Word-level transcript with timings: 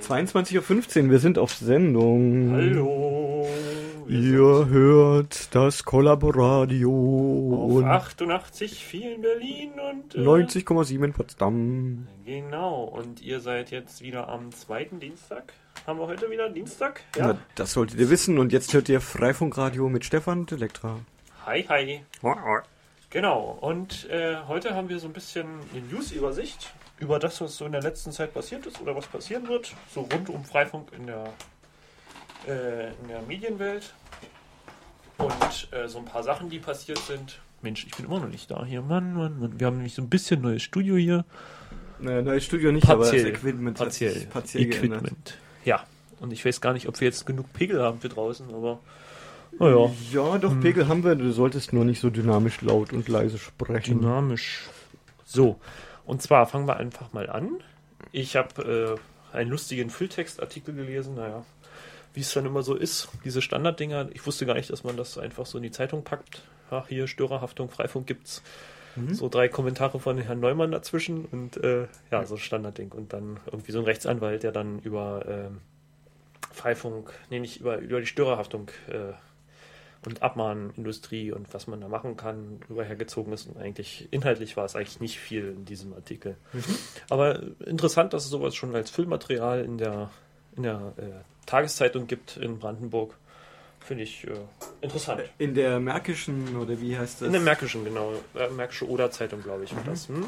22.15 0.00 1.04
Uhr, 1.04 1.10
wir 1.10 1.18
sind 1.18 1.38
auf 1.38 1.54
Sendung. 1.54 2.52
Hallo. 2.52 3.48
Ihr 4.06 4.68
hört 4.68 5.54
das 5.54 5.84
Kollaboradio. 5.84 6.90
Auf 6.90 7.82
88,4 7.82 9.14
in 9.14 9.22
Berlin 9.22 9.72
und. 9.72 10.14
Äh, 10.14 10.18
90,7 10.18 11.04
in 11.04 11.12
Potsdam. 11.12 12.06
Genau, 12.26 12.84
und 12.84 13.22
ihr 13.22 13.40
seid 13.40 13.70
jetzt 13.70 14.02
wieder 14.02 14.28
am 14.28 14.52
zweiten 14.52 15.00
Dienstag. 15.00 15.54
Haben 15.86 15.98
wir 15.98 16.06
heute 16.06 16.30
wieder 16.30 16.50
Dienstag? 16.50 17.00
Ja. 17.16 17.28
Na, 17.28 17.38
das 17.54 17.72
solltet 17.72 17.98
ihr 17.98 18.10
wissen. 18.10 18.38
Und 18.38 18.52
jetzt 18.52 18.74
hört 18.74 18.88
ihr 18.88 19.00
Freifunkradio 19.00 19.88
mit 19.88 20.04
Stefan 20.04 20.40
und 20.40 20.52
Elektra. 20.52 20.98
Hi, 21.46 21.64
hi. 21.68 22.00
Genau, 23.10 23.58
und 23.60 24.08
äh, 24.10 24.36
heute 24.48 24.74
haben 24.74 24.88
wir 24.88 24.98
so 24.98 25.06
ein 25.06 25.12
bisschen 25.12 25.46
eine 25.72 25.82
News-Übersicht 25.90 26.72
über 26.98 27.18
das, 27.18 27.40
was 27.40 27.56
so 27.56 27.66
in 27.66 27.72
der 27.72 27.82
letzten 27.82 28.12
Zeit 28.12 28.32
passiert 28.32 28.66
ist 28.66 28.80
oder 28.80 28.94
was 28.94 29.06
passieren 29.06 29.48
wird, 29.48 29.74
so 29.92 30.02
rund 30.02 30.28
um 30.28 30.44
Freifunk 30.44 30.92
in 30.96 31.06
der, 31.06 31.24
äh, 32.46 32.88
in 32.88 33.08
der 33.08 33.22
Medienwelt. 33.22 33.92
Und 35.18 35.68
äh, 35.72 35.88
so 35.88 35.98
ein 35.98 36.04
paar 36.04 36.22
Sachen, 36.22 36.50
die 36.50 36.58
passiert 36.58 36.98
sind. 36.98 37.40
Mensch, 37.62 37.86
ich 37.86 37.96
bin 37.96 38.06
immer 38.06 38.20
noch 38.20 38.28
nicht 38.28 38.50
da 38.50 38.64
hier. 38.64 38.82
Mann, 38.82 39.14
Mann, 39.14 39.38
Mann. 39.38 39.60
Wir 39.60 39.66
haben 39.66 39.76
nämlich 39.76 39.94
so 39.94 40.02
ein 40.02 40.08
bisschen 40.08 40.40
neues 40.42 40.62
Studio 40.62 40.96
hier. 40.96 41.24
Naja, 42.00 42.22
neues 42.22 42.44
Studio 42.44 42.72
nicht, 42.72 42.86
partiell, 42.86 43.20
aber 43.20 43.30
das 43.30 43.40
Equipment 43.40 43.78
partiell, 43.78 44.26
partiell 44.26 44.64
Equipment. 44.64 45.02
Geändert. 45.02 45.38
Ja, 45.64 45.84
und 46.20 46.32
ich 46.32 46.44
weiß 46.44 46.60
gar 46.60 46.72
nicht, 46.72 46.88
ob 46.88 47.00
wir 47.00 47.06
jetzt 47.06 47.24
genug 47.26 47.52
Pegel 47.52 47.80
haben 47.82 48.00
für 48.00 48.08
draußen, 48.08 48.52
aber 48.52 48.80
naja. 49.58 49.90
Ja, 50.12 50.38
doch, 50.38 50.50
hm. 50.50 50.60
Pegel 50.60 50.88
haben 50.88 51.04
wir. 51.04 51.14
Du 51.14 51.30
solltest 51.32 51.72
nur 51.72 51.84
nicht 51.84 52.00
so 52.00 52.10
dynamisch 52.10 52.60
laut 52.60 52.92
und 52.92 53.08
leise 53.08 53.38
sprechen. 53.38 54.00
Dynamisch. 54.00 54.68
So, 55.24 55.60
und 56.06 56.22
zwar 56.22 56.46
fangen 56.46 56.66
wir 56.66 56.76
einfach 56.76 57.12
mal 57.12 57.28
an. 57.30 57.62
Ich 58.12 58.36
habe 58.36 58.98
äh, 59.32 59.36
einen 59.36 59.50
lustigen 59.50 59.90
Fülltextartikel 59.90 60.74
gelesen, 60.74 61.16
naja, 61.16 61.44
wie 62.12 62.20
es 62.20 62.32
dann 62.32 62.46
immer 62.46 62.62
so 62.62 62.74
ist, 62.74 63.08
diese 63.24 63.42
Standarddinger. 63.42 64.08
Ich 64.12 64.26
wusste 64.26 64.46
gar 64.46 64.54
nicht, 64.54 64.70
dass 64.70 64.84
man 64.84 64.96
das 64.96 65.18
einfach 65.18 65.46
so 65.46 65.58
in 65.58 65.64
die 65.64 65.70
Zeitung 65.70 66.04
packt. 66.04 66.42
Ach, 66.70 66.86
hier 66.88 67.08
Störerhaftung, 67.08 67.68
Freifunk 67.68 68.06
gibt's. 68.06 68.42
Mhm. 68.96 69.14
So 69.14 69.28
drei 69.28 69.48
Kommentare 69.48 69.98
von 69.98 70.18
Herrn 70.18 70.40
Neumann 70.40 70.70
dazwischen 70.70 71.24
und 71.24 71.56
äh, 71.56 71.88
ja, 72.12 72.24
so 72.24 72.36
ein 72.36 72.40
Standardding. 72.40 72.92
Und 72.92 73.12
dann 73.12 73.40
irgendwie 73.46 73.72
so 73.72 73.80
ein 73.80 73.84
Rechtsanwalt, 73.84 74.44
der 74.44 74.52
dann 74.52 74.78
über 74.80 75.26
äh, 75.26 76.54
Freifunk, 76.54 77.12
nee, 77.30 77.40
nicht 77.40 77.60
über, 77.60 77.78
über 77.78 78.00
die 78.00 78.06
Störerhaftung 78.06 78.70
äh, 78.88 79.12
und 80.06 80.22
Abmahnindustrie 80.22 81.32
und 81.32 81.52
was 81.52 81.66
man 81.66 81.80
da 81.80 81.88
machen 81.88 82.16
kann, 82.16 82.60
rüberhergezogen 82.68 83.32
ist. 83.32 83.46
Und 83.46 83.56
eigentlich 83.58 84.08
inhaltlich 84.10 84.56
war 84.56 84.64
es 84.64 84.76
eigentlich 84.76 85.00
nicht 85.00 85.18
viel 85.18 85.48
in 85.48 85.64
diesem 85.64 85.92
Artikel. 85.94 86.36
Mhm. 86.52 86.62
Aber 87.10 87.42
interessant, 87.66 88.12
dass 88.12 88.24
es 88.24 88.30
sowas 88.30 88.54
schon 88.54 88.74
als 88.74 88.90
Füllmaterial 88.90 89.64
in 89.64 89.78
der, 89.78 90.10
in 90.56 90.64
der 90.64 90.92
äh, 90.96 91.46
Tageszeitung 91.46 92.06
gibt 92.06 92.36
in 92.36 92.58
Brandenburg. 92.58 93.14
Finde 93.80 94.04
ich 94.04 94.26
äh, 94.26 94.30
interessant. 94.80 95.22
In 95.38 95.54
der 95.54 95.78
Märkischen, 95.78 96.56
oder 96.56 96.80
wie 96.80 96.96
heißt 96.96 97.20
das? 97.20 97.26
In 97.26 97.32
der 97.32 97.42
Märkischen, 97.42 97.84
genau. 97.84 98.14
Äh, 98.34 98.48
Märkische 98.48 98.88
Oder-Zeitung, 98.88 99.42
glaube 99.42 99.64
ich, 99.64 99.72
mhm. 99.72 99.78
das. 99.84 100.08
Hm? 100.08 100.24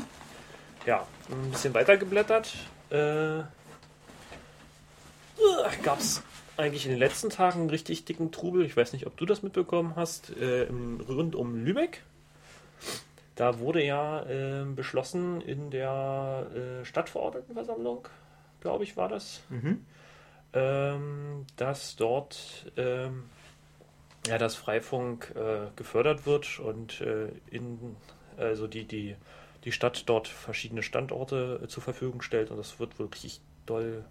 Ja, 0.85 1.07
ein 1.31 1.51
bisschen 1.51 1.75
weiter 1.75 1.97
geblättert. 1.97 2.55
Äh, 2.91 3.43
Gab 5.83 6.01
es 6.01 6.23
eigentlich 6.57 6.87
in 6.87 6.93
den 6.93 6.99
letzten 6.99 7.31
Tagen 7.31 7.61
einen 7.61 7.71
richtig 7.71 8.05
dicken 8.05 8.33
Trubel. 8.33 8.65
Ich 8.65 8.77
weiß 8.77 8.93
nicht, 8.93 9.07
ob 9.07 9.17
du 9.17 9.27
das 9.27 9.43
mitbekommen 9.43 9.95
hast. 9.97 10.31
Äh, 10.37 10.69
rund 11.09 11.35
um 11.35 11.55
Lübeck. 11.65 12.03
Da 13.35 13.59
wurde 13.59 13.85
ja 13.85 14.23
äh, 14.23 14.65
beschlossen 14.65 15.43
in 15.43 15.71
der 15.71 16.47
äh, 16.55 16.85
Stadtverordnetenversammlung, 16.85 18.09
glaube 18.61 18.85
ich, 18.85 18.97
war 18.97 19.09
das, 19.09 19.43
mhm. 19.51 19.85
ähm, 20.55 21.47
dass 21.57 21.97
dort 21.97 22.73
ähm, 22.79 23.25
ja, 24.27 24.39
das 24.39 24.55
Freifunk 24.57 25.35
äh, 25.37 25.71
gefördert 25.77 26.25
wird 26.27 26.59
und 26.61 27.03
äh, 27.03 27.29
in, 27.51 27.97
also 28.39 28.67
die, 28.67 28.85
die, 28.85 29.17
die 29.65 29.73
Stadt 29.73 30.05
dort 30.07 30.29
verschiedene 30.29 30.83
Standorte 30.83 31.61
äh, 31.63 31.69
zur 31.69 31.83
Verfügung 31.83 32.23
stellt 32.23 32.51
und 32.51 32.57
das 32.57 32.81
wird 32.81 32.99
wirklich 32.99 33.41
doll 33.67 34.05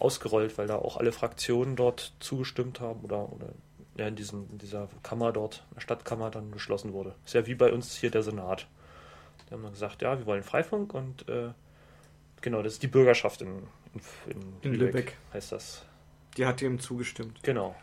ausgerollt, 0.00 0.58
weil 0.58 0.66
da 0.66 0.76
auch 0.76 0.96
alle 0.96 1.12
Fraktionen 1.12 1.76
dort 1.76 2.12
zugestimmt 2.20 2.80
haben 2.80 3.00
oder, 3.00 3.32
oder 3.32 3.48
ja, 3.96 4.06
in, 4.06 4.16
diesem, 4.16 4.48
in 4.50 4.58
dieser 4.58 4.88
Kammer 5.02 5.32
dort, 5.32 5.64
Stadtkammer 5.76 6.30
dann 6.30 6.50
beschlossen 6.50 6.92
wurde. 6.92 7.14
Ist 7.24 7.34
ja 7.34 7.46
wie 7.46 7.54
bei 7.54 7.72
uns 7.72 7.96
hier 7.96 8.10
der 8.10 8.22
Senat. 8.22 8.66
Die 9.48 9.54
haben 9.54 9.62
dann 9.62 9.72
gesagt, 9.72 10.02
ja, 10.02 10.18
wir 10.18 10.26
wollen 10.26 10.42
Freifunk 10.42 10.94
und 10.94 11.28
äh, 11.28 11.50
genau, 12.40 12.62
das 12.62 12.74
ist 12.74 12.82
die 12.82 12.88
Bürgerschaft 12.88 13.42
in, 13.42 13.48
in, 13.94 14.00
in, 14.26 14.40
in 14.62 14.72
Lübeck, 14.72 14.94
Lübeck, 14.94 15.16
heißt 15.34 15.52
das. 15.52 15.84
Die 16.36 16.46
hat 16.46 16.60
dem 16.60 16.78
zugestimmt. 16.78 17.42
Genau. 17.42 17.74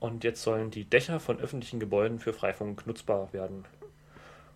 Und 0.00 0.22
jetzt 0.22 0.42
sollen 0.42 0.70
die 0.70 0.84
Dächer 0.84 1.18
von 1.18 1.40
öffentlichen 1.40 1.80
Gebäuden 1.80 2.20
für 2.20 2.32
Freifunk 2.32 2.86
nutzbar 2.86 3.32
werden. 3.32 3.64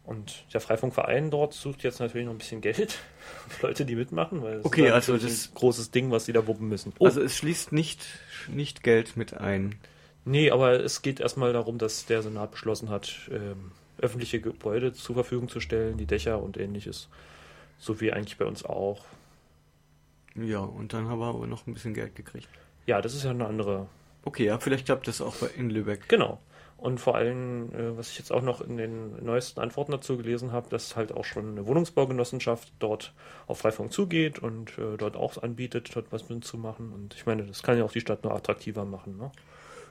Und 0.05 0.45
der 0.53 0.61
Freifunkverein 0.61 1.31
dort 1.31 1.55
sucht 1.55 1.85
jetzt 1.85 2.01
natürlich 2.01 2.27
noch 2.27 2.35
ein 2.35 2.39
bisschen 2.39 2.61
Geld 2.61 2.99
für 3.49 3.67
Leute, 3.67 3.85
die 3.85 3.95
mitmachen, 3.95 4.43
weil 4.43 4.57
das 4.57 4.65
okay, 4.65 4.87
ist 4.89 4.93
also 4.93 5.17
das 5.17 5.49
ein 5.49 5.55
großes 5.55 5.91
Ding, 5.91 6.11
was 6.11 6.25
sie 6.25 6.33
da 6.33 6.47
wuppen 6.47 6.69
müssen. 6.69 6.93
Oh. 6.99 7.07
Also 7.07 7.21
es 7.21 7.37
schließt 7.37 7.73
nicht, 7.73 8.05
nicht 8.49 8.83
Geld 8.83 9.17
mit 9.17 9.35
ein. 9.35 9.77
Nee, 10.25 10.51
aber 10.51 10.81
es 10.81 11.03
geht 11.03 11.21
erstmal 11.21 11.53
darum, 11.53 11.79
dass 11.79 12.07
der 12.07 12.23
Senat 12.23 12.53
beschlossen 12.53 12.91
hat, 12.91 13.31
ähm, 13.31 13.73
öffentliche 13.99 14.41
Gebäude 14.41 14.93
zur 14.93 15.15
Verfügung 15.15 15.49
zu 15.49 15.61
stellen, 15.61 15.97
die 15.97 16.07
Dächer 16.07 16.43
und 16.43 16.57
ähnliches. 16.57 17.09
So 17.79 18.01
wie 18.01 18.13
eigentlich 18.13 18.39
bei 18.39 18.45
uns 18.45 18.65
auch. 18.65 19.05
Ja, 20.35 20.61
und 20.61 20.93
dann 20.93 21.09
haben 21.09 21.21
wir 21.21 21.27
aber 21.27 21.47
noch 21.47 21.67
ein 21.67 21.75
bisschen 21.75 21.95
Geld 21.95 22.15
gekriegt. 22.17 22.49
Ja, 22.87 23.01
das 23.01 23.15
ist 23.15 23.25
ja 23.25 23.31
eine 23.31 23.47
andere. 23.47 23.87
Okay, 24.25 24.47
ja, 24.47 24.59
vielleicht 24.59 24.87
klappt 24.87 25.09
das 25.09 25.21
auch 25.21 25.37
in 25.57 25.71
Lübeck. 25.71 26.09
Genau. 26.09 26.41
Und 26.83 26.99
vor 26.99 27.15
allem, 27.15 27.73
äh, 27.75 27.97
was 27.97 28.11
ich 28.11 28.19
jetzt 28.19 28.33
auch 28.33 28.43
noch 28.43 28.61
in 28.61 28.77
den 28.77 29.25
neuesten 29.25 29.61
Antworten 29.61 29.93
dazu 29.93 30.17
gelesen 30.17 30.51
habe, 30.51 30.69
dass 30.69 30.97
halt 30.97 31.13
auch 31.13 31.25
schon 31.25 31.51
eine 31.51 31.65
Wohnungsbaugenossenschaft 31.65 32.73
dort 32.81 33.15
auf 33.47 33.61
Freifunk 33.61 33.93
zugeht 33.93 34.41
und 34.41 34.77
äh, 34.79 34.97
dort 34.99 35.15
auch 35.15 35.41
anbietet, 35.41 35.95
dort 35.95 36.11
was 36.11 36.29
mitzumachen. 36.29 36.93
Und 36.93 37.15
ich 37.15 37.25
meine, 37.25 37.45
das 37.45 37.63
kann 37.63 37.79
ja 37.79 37.85
auch 37.85 37.93
die 37.93 38.01
Stadt 38.01 38.25
nur 38.25 38.35
attraktiver 38.35 38.85
machen. 38.85 39.17
Ne? 39.17 39.31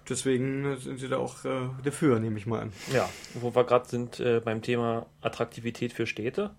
Deswegen 0.09 0.75
sind 0.75 1.00
sie 1.00 1.07
da 1.07 1.18
auch 1.19 1.46
äh, 1.46 1.69
dafür, 1.81 2.19
nehme 2.19 2.38
ich 2.38 2.46
mal 2.46 2.59
an. 2.59 2.74
Ja, 2.91 3.09
wo 3.35 3.56
wir 3.56 3.63
gerade 3.63 3.88
sind 3.88 4.19
äh, 4.19 4.41
beim 4.44 4.62
Thema 4.62 5.06
Attraktivität 5.22 5.94
für 5.94 6.06
Städte. 6.06 6.52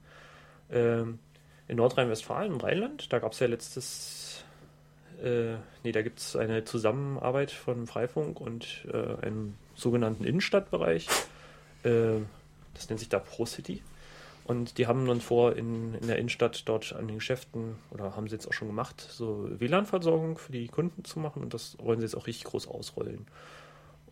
Ähm, 0.71 1.19
in 1.69 1.77
Nordrhein-Westfalen, 1.77 2.53
im 2.53 2.59
Rheinland, 2.59 3.13
da 3.13 3.19
gab 3.19 3.33
es 3.33 3.41
ja 3.41 3.49
letztes 3.49 4.45
äh, 5.23 5.57
nee, 5.85 5.93
da 5.93 6.03
gibt 6.03 6.19
es 6.19 6.37
eine 6.37 6.65
Zusammenarbeit 6.65 7.51
von 7.51 7.87
Freifunk 7.87 8.41
und 8.41 8.87
äh, 8.93 9.25
einem 9.25 9.55
sogenannten 9.75 10.25
Innenstadtbereich. 10.25 11.09
Äh, 11.85 12.21
das 12.75 12.89
nennt 12.89 13.01
sich 13.01 13.09
da 13.09 13.19
Pro 13.19 13.47
City. 13.47 13.83
Und 14.45 14.79
die 14.79 14.87
haben 14.87 15.07
dann 15.07 15.21
vor, 15.21 15.57
in, 15.57 15.95
in 15.95 16.09
der 16.09 16.19
Innenstadt 16.19 16.69
dort 16.69 16.93
an 16.95 17.07
den 17.07 17.19
Geschäften, 17.19 17.77
oder 17.91 18.17
haben 18.17 18.27
sie 18.27 18.35
jetzt 18.35 18.49
auch 18.49 18.53
schon 18.53 18.69
gemacht, 18.69 19.01
so 19.01 19.49
WLAN-Versorgung 19.59 20.37
für 20.37 20.53
die 20.53 20.67
Kunden 20.67 21.05
zu 21.05 21.21
machen. 21.21 21.43
Und 21.43 21.55
das 21.55 21.77
wollen 21.79 22.01
sie 22.01 22.07
jetzt 22.07 22.17
auch 22.17 22.27
richtig 22.27 22.45
groß 22.45 22.67
ausrollen. 22.67 23.27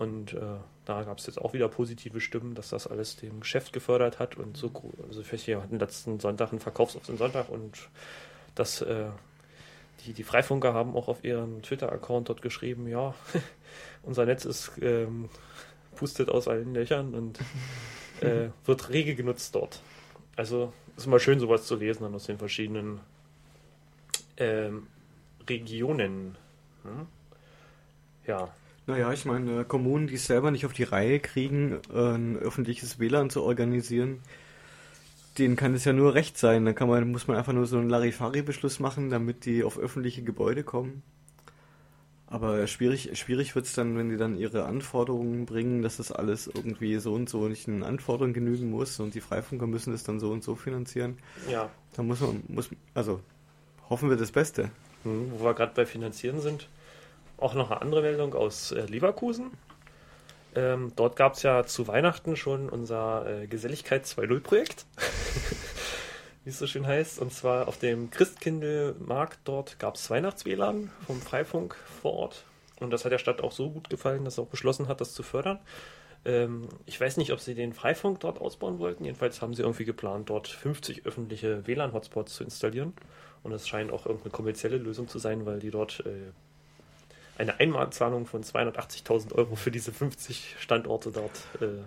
Und 0.00 0.32
äh, 0.32 0.56
da 0.86 1.02
gab 1.02 1.18
es 1.18 1.26
jetzt 1.26 1.38
auch 1.38 1.52
wieder 1.52 1.68
positive 1.68 2.22
Stimmen, 2.22 2.54
dass 2.54 2.70
das 2.70 2.86
alles 2.86 3.16
dem 3.16 3.40
Geschäft 3.40 3.74
gefördert 3.74 4.18
hat. 4.18 4.36
Und 4.36 4.56
so, 4.56 4.70
also 5.06 5.22
wir 5.30 5.62
hatten 5.62 5.78
letzten 5.78 6.20
Sonntag 6.20 6.52
einen 6.52 6.60
Verkaufs 6.60 6.96
auf 6.96 7.04
den 7.04 7.18
Sonntag 7.18 7.50
und 7.50 7.76
das, 8.54 8.80
äh, 8.80 9.10
die, 10.06 10.14
die 10.14 10.22
Freifunker 10.22 10.72
haben 10.72 10.96
auch 10.96 11.08
auf 11.08 11.22
ihrem 11.22 11.60
Twitter-Account 11.60 12.30
dort 12.30 12.40
geschrieben, 12.40 12.88
ja, 12.88 13.14
unser 14.02 14.26
Netz 14.26 14.44
ist 14.44 14.72
ähm, 14.80 15.28
pustet 15.96 16.30
aus 16.30 16.48
allen 16.48 16.74
Löchern 16.74 17.14
und 17.14 17.38
äh, 18.20 18.48
wird 18.64 18.88
rege 18.90 19.14
genutzt 19.14 19.54
dort. 19.54 19.82
Also 20.36 20.72
ist 20.96 21.06
mal 21.06 21.20
schön, 21.20 21.40
sowas 21.40 21.66
zu 21.66 21.76
lesen 21.76 22.02
dann 22.02 22.14
aus 22.14 22.24
den 22.24 22.38
verschiedenen 22.38 23.00
ähm, 24.36 24.86
Regionen. 25.48 26.36
Hm? 26.82 27.06
Ja. 28.26 28.52
Naja, 28.86 29.12
ich 29.12 29.24
meine, 29.24 29.64
Kommunen, 29.64 30.06
die 30.06 30.14
es 30.14 30.26
selber 30.26 30.50
nicht 30.50 30.66
auf 30.66 30.72
die 30.72 30.82
Reihe 30.82 31.20
kriegen, 31.20 31.78
ein 31.92 32.36
öffentliches 32.38 32.98
WLAN 32.98 33.30
zu 33.30 33.42
organisieren, 33.42 34.20
denen 35.38 35.56
kann 35.56 35.74
es 35.74 35.84
ja 35.84 35.92
nur 35.92 36.14
recht 36.14 36.38
sein. 36.38 36.64
Da 36.64 36.72
kann 36.72 36.88
man, 36.88 37.10
muss 37.10 37.28
man 37.28 37.36
einfach 37.36 37.52
nur 37.52 37.66
so 37.66 37.78
einen 37.78 37.90
Larifari-Beschluss 37.90 38.80
machen, 38.80 39.10
damit 39.10 39.44
die 39.44 39.62
auf 39.62 39.78
öffentliche 39.78 40.22
Gebäude 40.22 40.64
kommen. 40.64 41.02
Aber 42.30 42.64
schwierig, 42.68 43.18
schwierig 43.18 43.56
wird 43.56 43.66
es 43.66 43.72
dann, 43.72 43.98
wenn 43.98 44.08
die 44.08 44.16
dann 44.16 44.38
ihre 44.38 44.64
Anforderungen 44.64 45.46
bringen, 45.46 45.82
dass 45.82 45.96
das 45.96 46.12
alles 46.12 46.46
irgendwie 46.46 46.96
so 46.98 47.12
und 47.12 47.28
so 47.28 47.48
nicht 47.48 47.66
den 47.66 47.82
Anforderungen 47.82 48.32
genügen 48.32 48.70
muss 48.70 49.00
und 49.00 49.14
die 49.14 49.20
Freifunker 49.20 49.66
müssen 49.66 49.90
das 49.92 50.04
dann 50.04 50.20
so 50.20 50.30
und 50.30 50.44
so 50.44 50.54
finanzieren. 50.54 51.18
Ja. 51.50 51.70
Da 51.96 52.04
muss 52.04 52.20
man, 52.20 52.44
muss, 52.46 52.70
also 52.94 53.20
hoffen 53.88 54.08
wir 54.08 54.16
das 54.16 54.30
Beste. 54.30 54.70
Mhm, 55.02 55.32
wo 55.32 55.44
wir 55.44 55.54
gerade 55.54 55.72
bei 55.74 55.84
Finanzieren 55.84 56.40
sind, 56.40 56.68
auch 57.36 57.54
noch 57.54 57.72
eine 57.72 57.82
andere 57.82 58.02
Meldung 58.02 58.34
aus 58.34 58.70
äh, 58.70 58.86
Leverkusen. 58.86 59.50
Ähm, 60.54 60.92
dort 60.94 61.16
gab 61.16 61.34
es 61.34 61.42
ja 61.42 61.64
zu 61.64 61.88
Weihnachten 61.88 62.36
schon 62.36 62.68
unser 62.68 63.42
äh, 63.42 63.46
Geselligkeit 63.48 64.04
2.0 64.04 64.40
Projekt. 64.40 64.86
wie 66.44 66.50
es 66.50 66.58
so 66.58 66.66
schön 66.66 66.86
heißt. 66.86 67.18
Und 67.18 67.32
zwar 67.32 67.68
auf 67.68 67.78
dem 67.78 68.10
Christkindlmarkt 68.10 69.40
dort 69.44 69.78
gab 69.78 69.96
es 69.96 70.10
Weihnachtswlan 70.10 70.90
vom 71.06 71.20
Freifunk 71.20 71.76
vor 72.00 72.14
Ort. 72.14 72.44
Und 72.80 72.90
das 72.90 73.04
hat 73.04 73.12
der 73.12 73.18
Stadt 73.18 73.42
auch 73.42 73.52
so 73.52 73.70
gut 73.70 73.90
gefallen, 73.90 74.24
dass 74.24 74.38
er 74.38 74.44
auch 74.44 74.48
beschlossen 74.48 74.88
hat, 74.88 75.00
das 75.00 75.12
zu 75.12 75.22
fördern. 75.22 75.58
Ähm, 76.24 76.68
ich 76.86 77.00
weiß 77.00 77.18
nicht, 77.18 77.32
ob 77.32 77.40
sie 77.40 77.54
den 77.54 77.72
Freifunk 77.72 78.20
dort 78.20 78.40
ausbauen 78.40 78.78
wollten. 78.78 79.04
Jedenfalls 79.04 79.42
haben 79.42 79.54
sie 79.54 79.62
irgendwie 79.62 79.84
geplant, 79.84 80.30
dort 80.30 80.48
50 80.48 81.06
öffentliche 81.06 81.66
WLAN-Hotspots 81.66 82.34
zu 82.34 82.44
installieren. 82.44 82.94
Und 83.42 83.52
es 83.52 83.68
scheint 83.68 83.92
auch 83.92 84.06
irgendeine 84.06 84.32
kommerzielle 84.32 84.76
Lösung 84.78 85.08
zu 85.08 85.18
sein, 85.18 85.46
weil 85.46 85.60
die 85.60 85.70
dort 85.70 86.04
äh, 86.06 86.32
eine 87.38 87.58
Einmalzahlung 87.58 88.26
von 88.26 88.42
280.000 88.42 89.34
Euro 89.34 89.56
für 89.56 89.70
diese 89.70 89.92
50 89.92 90.56
Standorte 90.58 91.10
dort 91.10 91.62
äh, 91.62 91.82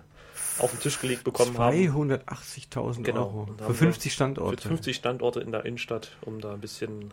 auf 0.58 0.70
den 0.70 0.80
Tisch 0.80 1.00
gelegt 1.00 1.24
bekommen 1.24 1.56
haben. 1.58 1.76
280.000 1.76 3.02
Genau. 3.02 3.26
Euro. 3.26 3.48
Für 3.58 3.64
haben 3.64 3.74
50 3.74 4.12
Für 4.12 4.14
Standorte. 4.14 4.68
50 4.68 4.96
Standorte 4.96 5.40
in 5.40 5.52
der 5.52 5.64
Innenstadt, 5.64 6.16
um 6.22 6.40
da 6.40 6.52
ein 6.54 6.60
bisschen 6.60 7.12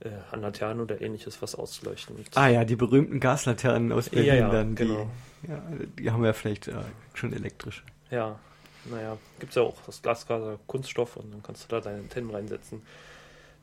äh, 0.00 0.10
an 0.30 0.42
Laternen 0.42 0.80
oder 0.80 1.00
ähnliches 1.00 1.40
was 1.42 1.54
auszuleuchten. 1.54 2.16
Ah 2.34 2.48
ja, 2.48 2.64
die 2.64 2.76
berühmten 2.76 3.20
Gaslaternen 3.20 3.92
aus 3.92 4.08
Berlin 4.10 4.28
Ja, 4.28 4.34
ja, 4.34 4.50
dann. 4.50 4.74
Die, 4.76 4.86
genau. 4.86 5.10
ja, 5.48 5.62
die 5.98 6.10
haben 6.10 6.22
wir 6.22 6.34
vielleicht 6.34 6.68
äh, 6.68 6.74
schon 7.14 7.32
elektrisch. 7.32 7.84
Ja, 8.10 8.38
naja, 8.86 9.16
gibt 9.38 9.50
es 9.50 9.56
ja 9.56 9.62
auch 9.62 9.76
das 9.86 10.00
Glasfaser 10.02 10.58
Kunststoff 10.66 11.16
und 11.16 11.32
dann 11.32 11.42
kannst 11.42 11.64
du 11.64 11.68
da 11.68 11.80
deine 11.80 11.98
Antennen 11.98 12.30
reinsetzen. 12.30 12.82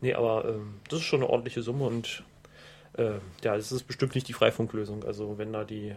Nee, 0.02 0.14
aber 0.14 0.46
ähm, 0.46 0.76
das 0.90 1.00
ist 1.00 1.06
schon 1.06 1.22
eine 1.22 1.30
ordentliche 1.30 1.64
Summe 1.64 1.86
und 1.86 2.24
äh, 2.94 3.14
ja, 3.44 3.56
es 3.56 3.72
ist 3.72 3.84
bestimmt 3.84 4.14
nicht 4.14 4.28
die 4.28 4.34
Freifunklösung. 4.34 5.04
Also 5.06 5.38
wenn 5.40 5.54
da 5.54 5.64
die 5.64 5.96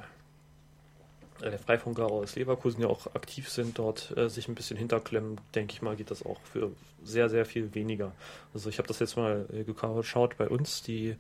äh, 1.43 1.59
Freifunker 1.59 2.07
aus 2.07 2.37
Leverkusen 2.37 2.83
ja 2.83 2.89
auch 2.89 3.07
aktiv 3.15 3.49
sind, 3.49 3.79
dort 3.79 4.17
äh, 4.17 4.29
sich 4.29 4.49
ein 4.49 4.55
bisschen 4.55 4.77
hinterklemmen, 4.77 5.41
denke 5.55 5.75
ich 5.75 5.83
mal, 5.83 5.97
geht 5.97 6.11
das 6.11 6.25
auch 6.25 6.41
für 6.53 6.71
sehr, 7.03 7.29
sehr 7.29 7.47
viel 7.47 7.75
weniger. 7.75 8.13
Also 8.55 8.69
ich 8.69 8.79
habe 8.79 8.89
das 8.89 8.99
jetzt 8.99 9.17
mal 9.17 9.47
äh, 9.53 9.65
geschaut 9.65 10.37
bei 10.37 10.49
uns, 10.49 10.83
die 10.83 11.17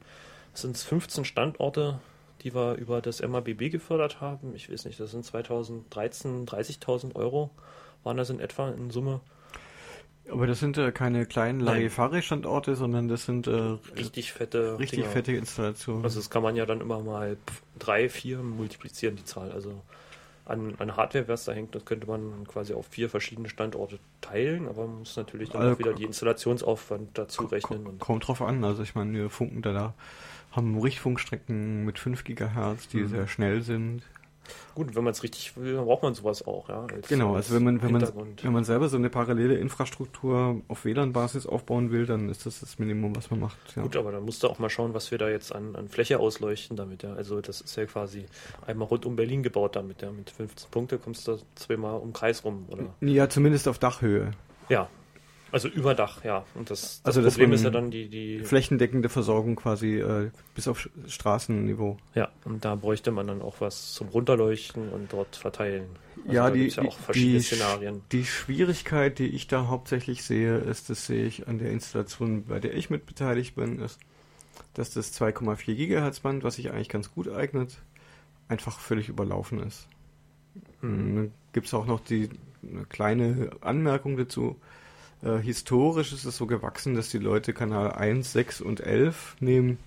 sind 0.54 0.76
15 0.76 1.24
Standorte, 1.24 2.00
die 2.42 2.54
wir 2.54 2.74
über 2.74 3.00
das 3.00 3.22
MABB 3.22 3.70
gefördert 3.70 4.20
haben. 4.20 4.54
Ich 4.54 4.70
weiß 4.70 4.84
nicht, 4.84 4.98
das 4.98 5.10
sind 5.10 5.24
2013 5.24 6.46
30.000 6.46 7.14
Euro, 7.14 7.50
waren 8.02 8.16
das 8.16 8.30
in 8.30 8.40
etwa 8.40 8.70
in 8.70 8.90
Summe. 8.90 9.20
Aber 10.30 10.46
das 10.46 10.60
sind 10.60 10.78
äh, 10.78 10.92
keine 10.92 11.26
kleinen. 11.26 11.60
Larifari-Standorte, 11.60 12.76
sondern 12.76 13.08
das 13.08 13.24
sind 13.24 13.46
äh, 13.46 13.76
Richtig 13.96 14.32
fette 14.32 14.78
richtig 14.78 15.00
Dinger. 15.00 15.10
fette 15.10 15.32
Installationen. 15.32 16.04
Also 16.04 16.20
das 16.20 16.30
kann 16.30 16.42
man 16.42 16.54
ja 16.56 16.66
dann 16.66 16.80
immer 16.80 17.00
mal 17.00 17.36
drei, 17.78 18.08
vier 18.08 18.38
multiplizieren, 18.38 19.16
die 19.16 19.24
Zahl. 19.24 19.50
Also 19.50 19.82
an, 20.50 20.74
an 20.78 20.96
Hardware, 20.96 21.28
was 21.28 21.44
da 21.44 21.52
hängt, 21.52 21.74
das 21.74 21.84
könnte 21.84 22.06
man 22.06 22.46
quasi 22.46 22.74
auf 22.74 22.86
vier 22.86 23.08
verschiedene 23.08 23.48
Standorte 23.48 23.98
teilen, 24.20 24.68
aber 24.68 24.86
man 24.86 25.00
muss 25.00 25.16
natürlich 25.16 25.50
dann 25.50 25.62
Also 25.62 25.74
auch 25.74 25.78
wieder 25.78 25.94
die 25.94 26.04
Installationsaufwand 26.04 27.16
dazu 27.16 27.46
rechnen. 27.46 27.86
Und 27.86 27.98
Kommt 28.00 28.26
drauf 28.28 28.42
an. 28.42 28.62
Also 28.64 28.82
ich 28.82 28.94
meine, 28.94 29.12
wir 29.12 29.30
funken 29.30 29.62
da, 29.62 29.72
da 29.72 29.94
haben 30.52 30.78
Richtfunkstrecken 30.78 31.84
mit 31.84 31.98
5 31.98 32.24
Gigahertz, 32.24 32.88
die 32.88 32.98
Mhm. 32.98 33.08
sehr 33.08 33.28
schnell 33.28 33.62
sind. 33.62 34.02
Gut, 34.74 34.94
wenn 34.94 35.04
man 35.04 35.12
es 35.12 35.22
richtig 35.22 35.56
will, 35.56 35.74
dann 35.74 35.84
braucht 35.84 36.02
man 36.02 36.14
sowas 36.14 36.46
auch, 36.46 36.68
ja. 36.68 36.86
Als, 36.92 37.08
Genau, 37.08 37.34
als 37.34 37.46
also 37.46 37.56
wenn 37.56 37.64
man, 37.64 37.82
wenn 37.82 37.92
man, 37.92 38.34
wenn 38.42 38.52
man 38.52 38.64
selber 38.64 38.88
so 38.88 38.96
eine 38.96 39.10
parallele 39.10 39.56
Infrastruktur 39.56 40.60
auf 40.68 40.84
WLAN-Basis 40.84 41.46
aufbauen 41.46 41.90
will, 41.90 42.06
dann 42.06 42.28
ist 42.28 42.46
das 42.46 42.60
das 42.60 42.78
Minimum, 42.78 43.14
was 43.16 43.30
man 43.30 43.40
macht. 43.40 43.58
Ja. 43.76 43.82
Gut, 43.82 43.96
aber 43.96 44.12
dann 44.12 44.24
musst 44.24 44.42
du 44.42 44.48
auch 44.48 44.58
mal 44.58 44.70
schauen, 44.70 44.94
was 44.94 45.10
wir 45.10 45.18
da 45.18 45.28
jetzt 45.28 45.54
an, 45.54 45.76
an 45.76 45.88
Fläche 45.88 46.18
ausleuchten 46.18 46.76
damit, 46.76 47.02
ja. 47.02 47.12
Also 47.12 47.40
das 47.40 47.60
ist 47.60 47.76
ja 47.76 47.86
quasi 47.86 48.26
einmal 48.66 48.88
rund 48.88 49.06
um 49.06 49.16
Berlin 49.16 49.42
gebaut 49.42 49.76
damit, 49.76 50.02
ja. 50.02 50.10
Mit 50.10 50.30
15 50.30 50.70
Punkte 50.70 50.98
kommst 50.98 51.28
du 51.28 51.38
zweimal 51.54 52.00
um 52.00 52.12
Kreis 52.12 52.44
rum, 52.44 52.66
oder? 52.68 52.94
Ja, 53.00 53.28
zumindest 53.28 53.68
auf 53.68 53.78
Dachhöhe. 53.78 54.32
Ja. 54.68 54.88
Also 55.52 55.68
Überdach, 55.68 56.24
ja. 56.24 56.44
Und 56.54 56.70
das, 56.70 57.02
das 57.02 57.16
Also, 57.16 57.28
Problem 57.28 57.52
ist 57.52 57.64
ja 57.64 57.70
dann 57.70 57.90
die, 57.90 58.08
die 58.08 58.40
Flächendeckende 58.40 59.08
Versorgung 59.08 59.56
quasi 59.56 59.98
äh, 59.98 60.30
bis 60.54 60.68
auf 60.68 60.88
Straßenniveau. 61.06 61.96
Ja, 62.14 62.28
und 62.44 62.64
da 62.64 62.74
bräuchte 62.74 63.10
man 63.10 63.26
dann 63.26 63.42
auch 63.42 63.60
was 63.60 63.94
zum 63.94 64.08
Runterleuchten 64.08 64.88
und 64.90 65.12
dort 65.12 65.36
verteilen. 65.36 65.86
Also 66.22 66.32
ja, 66.32 66.48
da 66.48 66.54
die, 66.54 66.68
ja 66.68 66.82
die, 66.82 66.88
auch 66.88 66.98
verschiedene 66.98 67.38
die, 67.38 67.44
Szenarien. 67.44 68.02
die 68.12 68.24
Schwierigkeit, 68.24 69.18
die 69.18 69.28
ich 69.28 69.48
da 69.48 69.66
hauptsächlich 69.66 70.22
sehe, 70.22 70.58
ist, 70.58 70.90
das 70.90 71.06
sehe 71.06 71.26
ich 71.26 71.48
an 71.48 71.58
der 71.58 71.70
Installation, 71.70 72.44
bei 72.44 72.60
der 72.60 72.74
ich 72.74 72.90
mit 72.90 73.06
beteiligt 73.06 73.54
bin, 73.54 73.80
ist, 73.80 73.98
dass 74.74 74.90
das 74.90 75.18
2,4 75.20 75.74
Gigahertz 75.74 76.20
Band, 76.20 76.44
was 76.44 76.56
sich 76.56 76.70
eigentlich 76.70 76.88
ganz 76.88 77.12
gut 77.12 77.28
eignet, 77.28 77.78
einfach 78.48 78.78
völlig 78.78 79.08
überlaufen 79.08 79.60
ist. 79.60 79.88
Hm. 80.80 81.14
Dann 81.16 81.32
gibt 81.52 81.66
es 81.66 81.74
auch 81.74 81.86
noch 81.86 82.00
die 82.00 82.28
eine 82.62 82.84
kleine 82.84 83.50
Anmerkung 83.60 84.16
dazu. 84.16 84.56
Äh, 85.22 85.38
historisch 85.38 86.12
ist 86.12 86.24
es 86.24 86.36
so 86.36 86.46
gewachsen, 86.46 86.94
dass 86.94 87.10
die 87.10 87.18
Leute 87.18 87.52
Kanal 87.52 87.92
1, 87.92 88.32
6 88.32 88.60
und 88.60 88.80
11 88.80 89.36
nehmen. 89.40 89.78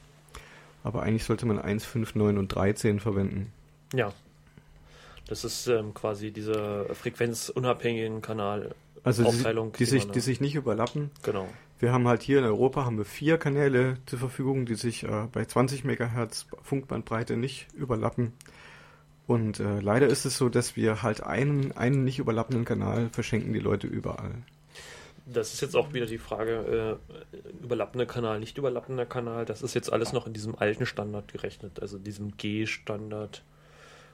Aber 0.84 1.04
eigentlich 1.04 1.24
sollte 1.24 1.46
man 1.46 1.60
1, 1.60 1.86
5, 1.86 2.16
9 2.16 2.38
und 2.38 2.50
13 2.50 3.00
verwenden. 3.00 3.52
Ja. 3.94 4.14
Das 5.28 5.46
ist 5.46 5.68
ähm, 5.68 5.94
quasi 5.94 6.32
diese 6.32 6.86
frequenzunabhängigen 6.94 8.22
Kanal. 8.22 8.76
Also 9.04 9.24
die, 9.24 9.30
Aufteilung, 9.30 9.72
die, 9.72 9.80
die 9.80 9.86
sich, 9.86 10.06
man 10.06 10.14
die 10.14 10.20
sich 10.20 10.42
nicht 10.42 10.56
überlappen. 10.56 11.12
Genau. 11.24 11.48
Wir 11.80 11.92
haben 11.92 12.08
halt 12.08 12.22
hier 12.22 12.40
in 12.40 12.46
Europa 12.46 12.86
haben 12.86 12.98
wir 12.98 13.06
vier 13.06 13.38
Kanäle 13.38 13.98
zur 14.06 14.20
Verfügung, 14.20 14.66
die 14.66 14.76
sich 14.76 15.04
äh, 15.04 15.28
bei 15.32 15.44
20 15.44 15.84
Megahertz 15.84 16.48
Funkbandbreite 16.62 17.36
nicht 17.36 17.68
überlappen. 17.74 18.34
Und 19.26 19.60
äh, 19.60 19.80
leider 19.80 20.08
ist 20.08 20.26
es 20.26 20.38
so, 20.38 20.50
dass 20.50 20.76
wir 20.76 21.02
halt 21.02 21.24
einen, 21.24 21.72
einen 21.72 22.04
nicht 22.04 22.20
überlappenden 22.20 22.66
Kanal 22.66 23.10
verschenken 23.10 23.54
die 23.54 23.60
Leute 23.60 23.88
überall. 23.88 24.32
Das 25.26 25.54
ist 25.54 25.62
jetzt 25.62 25.76
auch 25.76 25.94
wieder 25.94 26.06
die 26.06 26.18
Frage, 26.18 27.00
äh, 27.34 27.38
überlappender 27.64 28.06
Kanal, 28.06 28.40
nicht 28.40 28.58
überlappender 28.58 29.06
Kanal. 29.06 29.46
Das 29.46 29.62
ist 29.62 29.74
jetzt 29.74 29.92
alles 29.92 30.12
noch 30.12 30.28
in 30.28 30.34
diesem 30.34 30.56
alten 30.58 30.86
Standard 30.86 31.32
gerechnet, 31.32 31.82
also 31.82 31.98
diesem 31.98 32.36
G-Standard, 32.36 33.44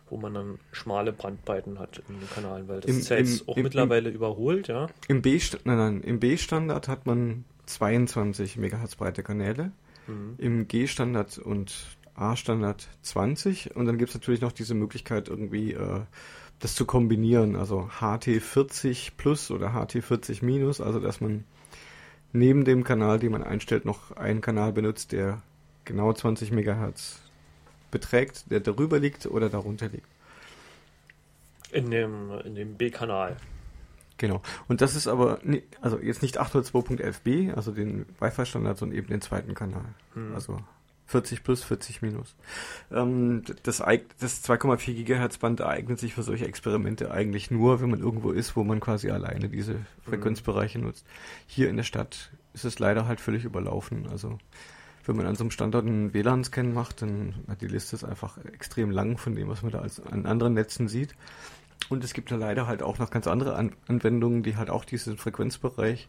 wo 0.09 0.17
man 0.17 0.33
dann 0.35 0.59
schmale 0.71 1.11
Brandbreiten 1.11 1.79
hat 1.79 2.01
in 2.09 2.19
den 2.19 2.29
Kanalen, 2.29 2.67
weil 2.67 2.81
das 2.81 2.91
Im- 2.91 2.99
ist 2.99 3.09
ja 3.09 3.17
im- 3.17 3.25
jetzt 3.25 3.47
auch 3.47 3.57
im- 3.57 3.63
mittlerweile 3.63 4.09
überholt, 4.09 4.67
ja. 4.67 4.87
Im 5.07 5.21
B-Sta- 5.23 5.57
nein, 5.63 5.77
nein, 5.77 6.01
im 6.01 6.19
B-Standard 6.19 6.87
hat 6.87 7.05
man 7.07 7.43
22 7.65 8.57
Megahertz 8.57 8.95
breite 8.95 9.23
Kanäle, 9.23 9.71
Mhm. 10.07 10.35
im 10.37 10.67
G-Standard 10.67 11.39
und 11.39 11.73
A-Standard 12.15 12.87
20 13.01 13.75
und 13.75 13.85
dann 13.85 13.97
gibt 13.97 14.09
es 14.09 14.15
natürlich 14.15 14.41
noch 14.41 14.51
diese 14.51 14.73
Möglichkeit 14.75 15.27
irgendwie 15.29 15.73
äh, 15.73 16.01
das 16.59 16.75
zu 16.75 16.85
kombinieren, 16.85 17.55
also 17.55 17.89
HT40 17.99 19.11
plus 19.17 19.49
oder 19.51 19.69
HT40 19.69 20.43
minus, 20.43 20.81
also 20.81 20.99
dass 20.99 21.21
man 21.21 21.45
neben 22.33 22.65
dem 22.65 22.83
Kanal, 22.83 23.19
den 23.19 23.31
man 23.31 23.43
einstellt, 23.43 23.85
noch 23.85 24.11
einen 24.11 24.41
Kanal 24.41 24.73
benutzt, 24.73 25.11
der 25.11 25.41
genau 25.85 26.13
20 26.13 26.51
Megahertz 26.51 27.21
beträgt, 27.91 28.51
der 28.51 28.59
darüber 28.59 28.99
liegt 28.99 29.25
oder 29.25 29.49
darunter 29.49 29.87
liegt. 29.87 30.07
In 31.71 31.89
dem, 31.91 32.31
in 32.43 32.55
dem 32.55 32.75
B-Kanal. 32.75 33.37
Genau. 34.17 34.41
Und 34.67 34.81
das 34.81 34.95
ist 34.95 35.07
aber, 35.07 35.39
also 35.81 35.97
jetzt 35.99 36.21
nicht 36.21 36.39
802.11b, 36.39 37.53
also 37.53 37.71
den 37.71 38.05
Wi-Fi-Standard, 38.19 38.77
sondern 38.77 38.97
eben 38.97 39.07
den 39.07 39.21
zweiten 39.21 39.53
Kanal. 39.53 39.85
Hm. 40.13 40.33
Also 40.35 40.59
40 41.09 41.43
plus, 41.43 41.63
40 41.63 42.03
minus. 42.03 42.35
Ähm, 42.91 43.41
das, 43.63 43.77
das 43.77 44.43
2,4 44.47 44.93
Gigahertz 44.93 45.39
Band 45.39 45.61
eignet 45.61 45.99
sich 45.99 46.13
für 46.13 46.21
solche 46.21 46.45
Experimente 46.45 47.09
eigentlich 47.09 47.49
nur, 47.49 47.81
wenn 47.81 47.89
man 47.89 47.99
irgendwo 47.99 48.31
ist, 48.31 48.55
wo 48.55 48.63
man 48.63 48.79
quasi 48.79 49.09
alleine 49.09 49.49
diese 49.49 49.77
Frequenzbereiche 50.03 50.77
nutzt. 50.77 51.07
Hier 51.47 51.69
in 51.69 51.77
der 51.77 51.83
Stadt 51.83 52.31
ist 52.53 52.63
es 52.63 52.77
leider 52.77 53.07
halt 53.07 53.21
völlig 53.21 53.43
überlaufen. 53.43 54.07
Also 54.07 54.37
wenn 55.05 55.15
man 55.15 55.25
an 55.25 55.35
so 55.35 55.43
einem 55.43 55.51
Standort 55.51 55.87
einen 55.87 56.13
WLAN-Scan 56.13 56.71
macht, 56.73 57.01
dann 57.01 57.33
hat 57.47 57.61
die 57.61 57.67
Liste 57.67 57.95
ist 57.95 58.03
einfach 58.03 58.37
extrem 58.45 58.91
lang 58.91 59.17
von 59.17 59.33
dem, 59.33 59.47
was 59.47 59.63
man 59.63 59.71
da 59.71 59.79
als, 59.79 59.99
an 59.99 60.27
anderen 60.27 60.53
Netzen 60.53 60.87
sieht. 60.87 61.15
Und 61.89 62.03
es 62.03 62.13
gibt 62.13 62.29
da 62.29 62.35
leider 62.35 62.67
halt 62.67 62.83
auch 62.83 62.99
noch 62.99 63.09
ganz 63.09 63.25
andere 63.25 63.55
An 63.55 63.71
Anwendungen, 63.87 64.43
die 64.43 64.57
halt 64.57 64.69
auch 64.69 64.85
diesen 64.85 65.17
Frequenzbereich 65.17 66.07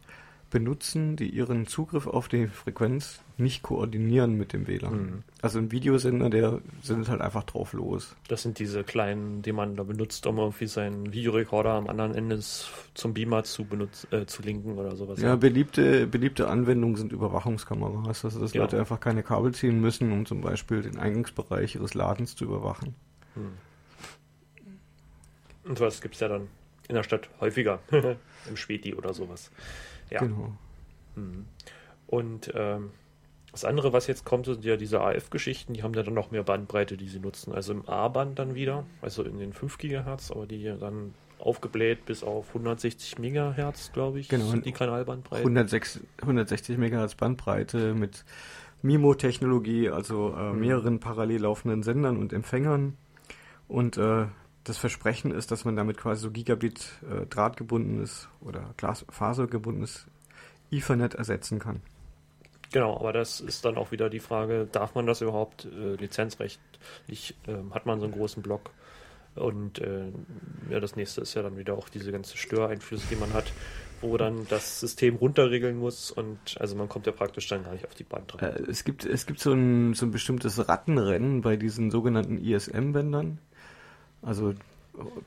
benutzen, 0.51 1.17
die 1.17 1.29
ihren 1.29 1.67
Zugriff 1.67 2.07
auf 2.07 2.29
die 2.29 2.49
Frequenz 2.49 3.21
nicht 3.39 3.63
koordinieren 3.63 4.37
mit 4.37 4.53
dem 4.53 4.67
WLAN. 4.67 4.93
Mhm. 4.93 5.23
Also 5.41 5.59
ein 5.59 5.73
Videosender, 5.73 6.29
der 6.29 6.61
sendet 6.83 7.09
halt 7.09 7.21
einfach 7.21 7.45
drauf 7.45 7.73
los. 7.73 8.15
Das 8.29 8.43
sind 8.43 8.59
diese 8.59 8.85
kleinen, 8.85 9.43
die 9.43 9.53
man 9.53 9.77
da 9.77 9.85
benutzt, 9.85 10.27
um 10.27 10.39
irgendwie 10.39 10.67
seinen 10.67 11.13
Videorekorder 11.13 11.71
am 11.71 11.89
anderen 11.89 12.15
Ende 12.15 12.41
zum 12.95 13.15
Beamer 13.15 13.45
zu 13.45 13.65
benutz 13.65 14.07
äh, 14.11 14.27
zu 14.27 14.43
linken 14.43 14.77
oder 14.79 14.97
sowas. 14.97 15.21
Ja, 15.21 15.37
beliebte, 15.37 16.07
beliebte 16.07 16.49
Anwendungen 16.49 16.97
sind 16.97 17.13
Überwachungskameras, 17.13 18.25
also 18.25 18.41
dass 18.41 18.53
Ja. 18.53 18.63
Leute 18.63 18.79
einfach 18.79 19.01
keine 19.01 19.23
Kabel 19.23 19.55
ziehen 19.55 19.81
müssen, 19.81 20.13
um 20.13 20.27
zum 20.27 20.41
Beispiel 20.41 20.83
den 20.83 20.99
Eingangsbereich 20.99 21.77
ihres 21.77 21.95
Ladens 21.95 22.37
zu 22.37 22.45
überwachen. 22.45 22.95
Hm. 23.35 23.53
Und 25.65 25.79
sowas 25.79 26.01
gibt 26.01 26.15
es 26.15 26.21
ja 26.21 26.29
dann 26.29 26.49
in 26.89 26.97
der 26.97 27.05
Stadt 27.05 27.29
häufiger. 27.41 27.79
Im 28.49 28.57
Späti 28.57 28.95
oder 28.95 29.15
sowas. 29.15 29.51
Ja. 30.11 30.21
Genau. 30.21 30.53
Mhm. 31.17 31.47
Und 32.07 32.51
ähm, 32.55 32.91
das 33.53 33.65
andere, 33.65 33.93
was 33.93 34.07
jetzt 34.07 34.25
kommt, 34.25 34.47
sind 34.47 34.65
ja 34.65 34.77
diese 34.77 35.01
AF-Geschichten, 35.01 35.73
die 35.75 35.83
haben 35.83 35.93
dann 35.93 36.13
noch 36.15 36.31
mehr 36.31 36.43
Bandbreite, 36.45 36.97
die 36.97 37.09
sie 37.09 37.19
nutzen. 37.21 37.53
Also 37.53 37.73
im 37.73 37.89
A-Band 37.89 38.39
dann 38.39 38.55
wieder, 38.55 38.85
also 39.03 39.23
in 39.25 39.39
den 39.39 39.53
5 39.53 39.79
GHz, 39.79 40.31
aber 40.31 40.47
die 40.47 40.73
dann 40.79 41.15
aufgebläht 41.39 42.05
bis 42.07 42.23
auf 42.23 42.49
160 42.49 43.19
Megahertz, 43.19 43.93
glaube 43.93 44.21
ich, 44.21 44.29
Genau. 44.29 44.53
die 44.55 44.73
Kanalbandbreite. 44.73 45.43
106, 45.43 46.01
160 46.21 46.77
Megahertz 46.79 47.15
Bandbreite 47.15 47.95
mit 47.95 48.25
MIMO-Technologie, 48.83 49.89
also 49.91 50.35
äh, 50.37 50.53
Mhm. 50.53 50.61
mehreren 50.61 51.01
parallel 51.01 51.43
laufenden 51.43 51.83
Sendern 51.83 52.17
und 52.19 52.33
Empfängern. 52.33 52.97
Und 53.69 53.97
äh, 53.99 54.27
das 54.65 54.79
Versprechen 54.79 55.31
ist, 55.31 55.51
dass 55.51 55.65
man 55.65 55.77
damit 55.77 55.97
quasi 55.97 56.23
so 56.23 56.31
Gigabit 56.31 56.89
äh, 57.03 57.27
drahtgebundenes 57.27 58.29
oder 58.41 58.75
glasfasergebundenes 58.77 60.07
Ethernet 60.71 61.15
ersetzen 61.15 61.59
kann. 61.59 61.81
Genau, 62.73 62.97
aber 62.97 63.13
das 63.13 63.41
ist 63.41 63.65
dann 63.65 63.77
auch 63.77 63.91
wieder 63.91 64.09
die 64.11 64.21
Frage, 64.21 64.69
darf 64.71 64.95
man 64.95 65.07
das 65.07 65.23
überhaupt 65.23 65.65
äh, 65.65 65.97
lizenzrechtlich, 65.97 67.35
ähm, 67.49 67.75
hat 67.75 67.87
man 67.87 67.99
so 67.99 68.05
einen 68.05 68.15
großen 68.15 68.43
Block? 68.43 68.71
Und 69.35 69.79
äh, 69.79 70.07
ja, 70.71 70.81
das 70.81 70.97
nächste 70.97 71.21
ist 71.21 71.35
ja 71.35 71.43
dann 71.43 71.57
wieder 71.57 71.75
auch 71.75 71.89
diese 71.89 72.13
ganze 72.13 72.37
Störeinflüsse, 72.37 73.07
die 73.11 73.17
man 73.17 73.33
hat, 73.33 73.53
wo 74.01 74.17
dann 74.17 74.47
das 74.49 74.81
System 74.81 75.17
runterregeln 75.17 75.79
muss 75.79 76.11
und 76.11 76.39
also 76.59 76.77
man 76.77 76.89
kommt 76.89 77.07
ja 77.07 77.13
praktisch 77.13 77.49
dann 77.49 77.65
gar 77.65 77.73
nicht 77.73 77.87
auf 77.87 77.95
die 77.95 78.05
Bandbreite. 78.05 78.63
Äh, 78.63 78.71
es 78.71 78.85
gibt, 78.85 79.05
es 79.05 79.27
gibt 79.27 79.41
so 79.41 79.53
ein, 79.53 79.95
so 79.95 80.07
ein 80.07 80.11
bestimmtes 80.11 80.69
Rattenrennen 80.69 81.43
bei 81.43 81.57
diesen 81.57 81.91
sogenannten 81.91 82.39
ISM-Bändern. 82.39 83.39
Also 84.23 84.55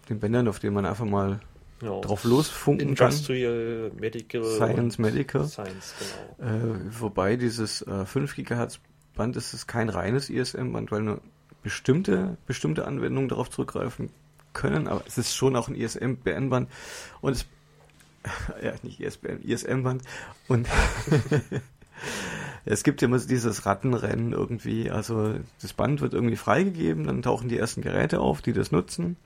den 0.09 0.19
Bändern, 0.19 0.47
auf 0.47 0.59
denen 0.59 0.75
man 0.75 0.85
einfach 0.85 1.05
mal 1.05 1.39
Genau. 1.79 2.00
drauf 2.00 2.23
losfunken 2.23 2.95
kann. 2.95 3.12
Industrial, 3.12 3.91
Medical, 4.00 4.45
Science, 4.45 4.97
Medical. 5.00 5.45
Science, 5.45 5.93
genau. 6.38 6.50
Äh, 6.50 6.79
wobei 7.01 7.35
dieses 7.35 7.81
äh, 7.81 8.05
5 8.05 8.35
GHz 8.35 8.79
Band 9.15 9.35
ist 9.35 9.53
es 9.53 9.67
kein 9.67 9.89
reines 9.89 10.29
ISM-Band, 10.29 10.91
weil 10.91 11.01
nur 11.01 11.21
bestimmte, 11.62 12.38
bestimmte 12.47 12.85
Anwendungen 12.85 13.29
darauf 13.29 13.50
zurückgreifen 13.50 14.09
können, 14.53 14.88
aber 14.88 15.03
es 15.07 15.17
ist 15.17 15.35
schon 15.35 15.55
auch 15.55 15.67
ein 15.67 15.75
ISM-BN-Band 15.75 16.69
und 17.21 17.31
es 17.33 17.45
ja, 18.63 18.73
nicht 18.83 19.01
ISBN, 19.01 19.41
ISM-Band 19.41 20.03
und 20.47 20.67
es 22.65 22.83
gibt 22.83 23.01
immer 23.01 23.19
so 23.19 23.27
dieses 23.27 23.65
Rattenrennen 23.65 24.33
irgendwie, 24.33 24.89
also 24.89 25.33
das 25.62 25.74
Band 25.74 26.01
wird 26.01 26.13
irgendwie 26.13 26.38
freigegeben, 26.38 27.05
dann 27.05 27.22
tauchen 27.22 27.50
die 27.50 27.57
ersten 27.57 27.81
Geräte 27.81 28.19
auf, 28.19 28.41
die 28.41 28.53
das 28.53 28.72
nutzen 28.72 29.17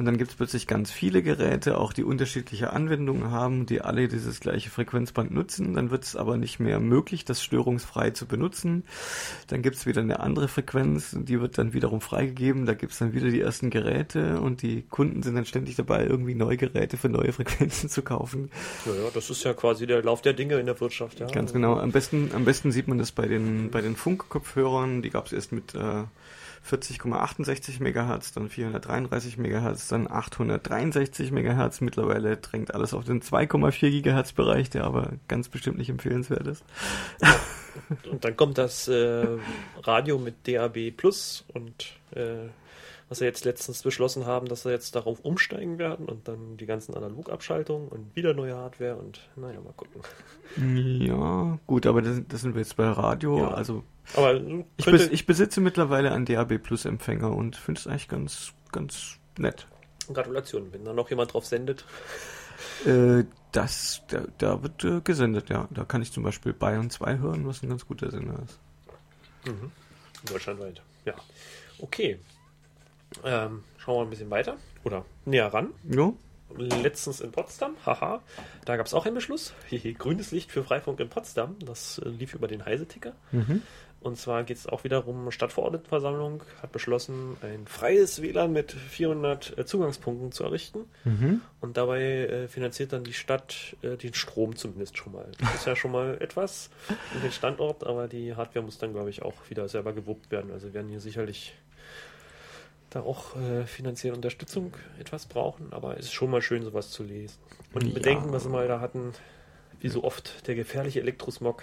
und 0.00 0.06
dann 0.06 0.16
gibt 0.16 0.30
es 0.30 0.36
plötzlich 0.38 0.66
ganz 0.66 0.90
viele 0.90 1.22
Geräte, 1.22 1.76
auch 1.76 1.92
die 1.92 2.04
unterschiedliche 2.04 2.72
Anwendungen 2.72 3.30
haben, 3.30 3.66
die 3.66 3.82
alle 3.82 4.08
dieses 4.08 4.40
gleiche 4.40 4.70
Frequenzband 4.70 5.30
nutzen. 5.30 5.74
Dann 5.74 5.90
wird 5.90 6.04
es 6.04 6.16
aber 6.16 6.38
nicht 6.38 6.58
mehr 6.58 6.80
möglich, 6.80 7.26
das 7.26 7.42
störungsfrei 7.42 8.08
zu 8.08 8.24
benutzen. 8.24 8.84
Dann 9.48 9.60
gibt 9.60 9.76
es 9.76 9.84
wieder 9.84 10.00
eine 10.00 10.20
andere 10.20 10.48
Frequenz, 10.48 11.14
die 11.14 11.38
wird 11.38 11.58
dann 11.58 11.74
wiederum 11.74 12.00
freigegeben. 12.00 12.64
Da 12.64 12.72
gibt 12.72 12.92
es 12.92 12.98
dann 12.98 13.12
wieder 13.12 13.28
die 13.28 13.42
ersten 13.42 13.68
Geräte 13.68 14.40
und 14.40 14.62
die 14.62 14.84
Kunden 14.88 15.22
sind 15.22 15.34
dann 15.34 15.44
ständig 15.44 15.76
dabei, 15.76 16.06
irgendwie 16.06 16.34
neue 16.34 16.56
Geräte 16.56 16.96
für 16.96 17.10
neue 17.10 17.32
Frequenzen 17.34 17.90
zu 17.90 18.00
kaufen. 18.00 18.50
Ja, 18.86 18.94
ja, 18.94 19.10
das 19.12 19.28
ist 19.28 19.44
ja 19.44 19.52
quasi 19.52 19.86
der 19.86 20.02
Lauf 20.02 20.22
der 20.22 20.32
Dinge 20.32 20.58
in 20.58 20.64
der 20.64 20.80
Wirtschaft, 20.80 21.20
ja. 21.20 21.26
Ganz 21.26 21.52
genau. 21.52 21.78
Am 21.78 21.92
besten, 21.92 22.30
am 22.34 22.46
besten 22.46 22.72
sieht 22.72 22.88
man 22.88 22.96
das 22.96 23.12
bei 23.12 23.28
den, 23.28 23.70
bei 23.70 23.82
den 23.82 23.96
Funkkopfhörern. 23.96 25.02
Die 25.02 25.10
gab 25.10 25.26
es 25.26 25.34
erst 25.34 25.52
mit 25.52 25.74
äh, 25.74 26.04
40,68 26.68 27.82
Megahertz, 27.82 28.32
dann 28.32 28.48
433 28.48 29.38
Megahertz, 29.38 29.88
dann 29.88 30.10
863 30.10 31.32
Megahertz. 31.32 31.80
Mittlerweile 31.80 32.36
drängt 32.36 32.74
alles 32.74 32.94
auf 32.94 33.04
den 33.04 33.22
2,4 33.22 33.90
Gigahertz 33.90 34.32
Bereich, 34.32 34.70
der 34.70 34.84
aber 34.84 35.12
ganz 35.28 35.48
bestimmt 35.48 35.78
nicht 35.78 35.88
empfehlenswert 35.88 36.46
ist. 36.46 36.64
Und 38.10 38.24
dann 38.24 38.36
kommt 38.36 38.58
das 38.58 38.88
äh, 38.88 39.26
Radio 39.82 40.18
mit 40.18 40.46
DAB 40.46 40.90
Plus 40.96 41.44
und 41.54 41.94
äh, 42.12 42.48
was 43.10 43.18
sie 43.18 43.24
jetzt 43.24 43.44
letztens 43.44 43.82
beschlossen 43.82 44.24
haben, 44.24 44.46
dass 44.46 44.62
sie 44.62 44.70
jetzt 44.70 44.94
darauf 44.94 45.18
umsteigen 45.20 45.78
werden 45.78 46.06
und 46.06 46.28
dann 46.28 46.56
die 46.56 46.64
ganzen 46.64 46.94
Analogabschaltungen 46.94 47.88
und 47.88 48.14
wieder 48.14 48.34
neue 48.34 48.56
Hardware 48.56 48.96
und 48.96 49.28
naja, 49.34 49.60
mal 49.60 49.72
gucken. 49.72 50.00
Ja, 51.04 51.58
gut, 51.66 51.86
aber 51.86 52.02
das, 52.02 52.20
das 52.28 52.42
sind 52.42 52.54
wir 52.54 52.60
jetzt 52.62 52.76
bei 52.76 52.88
Radio. 52.88 53.38
Ja. 53.38 53.48
Also 53.50 53.82
Aber 54.14 54.40
ich, 54.76 54.84
bes 54.84 55.08
ich 55.08 55.26
besitze 55.26 55.60
mittlerweile 55.60 56.12
einen 56.12 56.24
DAB 56.24 56.58
Plus 56.58 56.84
Empfänger 56.84 57.34
und 57.34 57.56
finde 57.56 57.80
es 57.80 57.88
eigentlich 57.88 58.06
ganz, 58.06 58.52
ganz 58.70 59.18
nett. 59.36 59.66
Gratulation, 60.12 60.72
wenn 60.72 60.84
da 60.84 60.92
noch 60.92 61.10
jemand 61.10 61.32
drauf 61.34 61.44
sendet. 61.44 61.84
Äh, 62.86 63.24
das, 63.50 64.02
da, 64.06 64.22
da 64.38 64.62
wird 64.62 64.84
äh, 64.84 65.00
gesendet, 65.00 65.50
ja. 65.50 65.66
Da 65.70 65.84
kann 65.84 66.00
ich 66.00 66.12
zum 66.12 66.22
Beispiel 66.22 66.52
Bayern 66.52 66.90
2 66.90 67.18
hören, 67.18 67.44
was 67.44 67.60
ein 67.64 67.70
ganz 67.70 67.84
guter 67.86 68.08
Sender 68.08 68.38
ist. 68.44 68.58
Mhm. 69.46 69.72
Deutschlandweit, 70.30 70.80
ja. 71.04 71.14
Okay. 71.80 72.20
Ähm, 73.24 73.64
schauen 73.78 73.96
wir 73.96 74.02
ein 74.02 74.10
bisschen 74.10 74.30
weiter 74.30 74.56
oder 74.84 75.04
näher 75.24 75.52
ran. 75.52 75.70
Ja, 75.88 76.12
Letztens 76.56 77.20
in 77.20 77.30
Potsdam, 77.30 77.76
haha, 77.86 78.22
da 78.64 78.76
gab 78.76 78.86
es 78.86 78.92
auch 78.92 79.06
einen 79.06 79.14
Beschluss. 79.14 79.54
Grünes 79.98 80.32
Licht 80.32 80.50
für 80.50 80.64
Freifunk 80.64 80.98
in 80.98 81.08
Potsdam. 81.08 81.56
Das 81.64 81.98
äh, 81.98 82.08
lief 82.08 82.34
über 82.34 82.48
den 82.48 82.64
Heise-Ticker. 82.64 83.12
mhm. 83.30 83.62
Und 84.00 84.16
zwar 84.16 84.44
geht 84.44 84.56
es 84.56 84.66
auch 84.66 84.82
wiederum, 84.82 85.30
Stadtverordnetenversammlung 85.30 86.42
hat 86.62 86.72
beschlossen, 86.72 87.36
ein 87.42 87.66
freies 87.66 88.22
WLAN 88.22 88.50
mit 88.50 88.72
400 88.72 89.58
äh, 89.58 89.66
Zugangspunkten 89.66 90.32
zu 90.32 90.42
errichten. 90.42 90.86
Mhm. 91.04 91.42
Und 91.60 91.76
dabei 91.76 92.02
äh, 92.02 92.48
finanziert 92.48 92.94
dann 92.94 93.04
die 93.04 93.12
Stadt 93.12 93.76
äh, 93.82 93.96
den 93.98 94.14
Strom 94.14 94.56
zumindest 94.56 94.96
schon 94.96 95.12
mal. 95.12 95.30
Das 95.38 95.54
ist 95.54 95.66
ja 95.66 95.76
schon 95.76 95.92
mal 95.92 96.16
etwas 96.20 96.70
und 97.14 97.22
den 97.22 97.32
Standort, 97.32 97.84
aber 97.86 98.08
die 98.08 98.34
Hardware 98.34 98.64
muss 98.64 98.78
dann, 98.78 98.94
glaube 98.94 99.10
ich, 99.10 99.20
auch 99.20 99.34
wieder 99.50 99.68
selber 99.68 99.92
gewuppt 99.92 100.30
werden. 100.30 100.50
Also 100.50 100.72
werden 100.72 100.88
hier 100.88 101.00
sicherlich 101.00 101.54
da 102.90 103.00
auch 103.00 103.36
äh, 103.36 103.64
finanzielle 103.66 104.14
Unterstützung 104.16 104.74
etwas 104.98 105.26
brauchen, 105.26 105.72
aber 105.72 105.94
es 105.98 106.06
ist 106.06 106.12
schon 106.12 106.30
mal 106.30 106.42
schön, 106.42 106.62
sowas 106.64 106.90
zu 106.90 107.02
lesen. 107.04 107.36
Und 107.72 107.86
Ja. 107.86 107.94
bedenken, 107.94 108.32
was 108.32 108.44
wir 108.44 108.50
mal 108.50 108.66
da 108.68 108.80
hatten, 108.80 109.12
wie 109.80 109.88
so 109.88 110.04
oft, 110.04 110.46
der 110.48 110.54
gefährliche 110.56 111.00
Elektrosmog. 111.00 111.62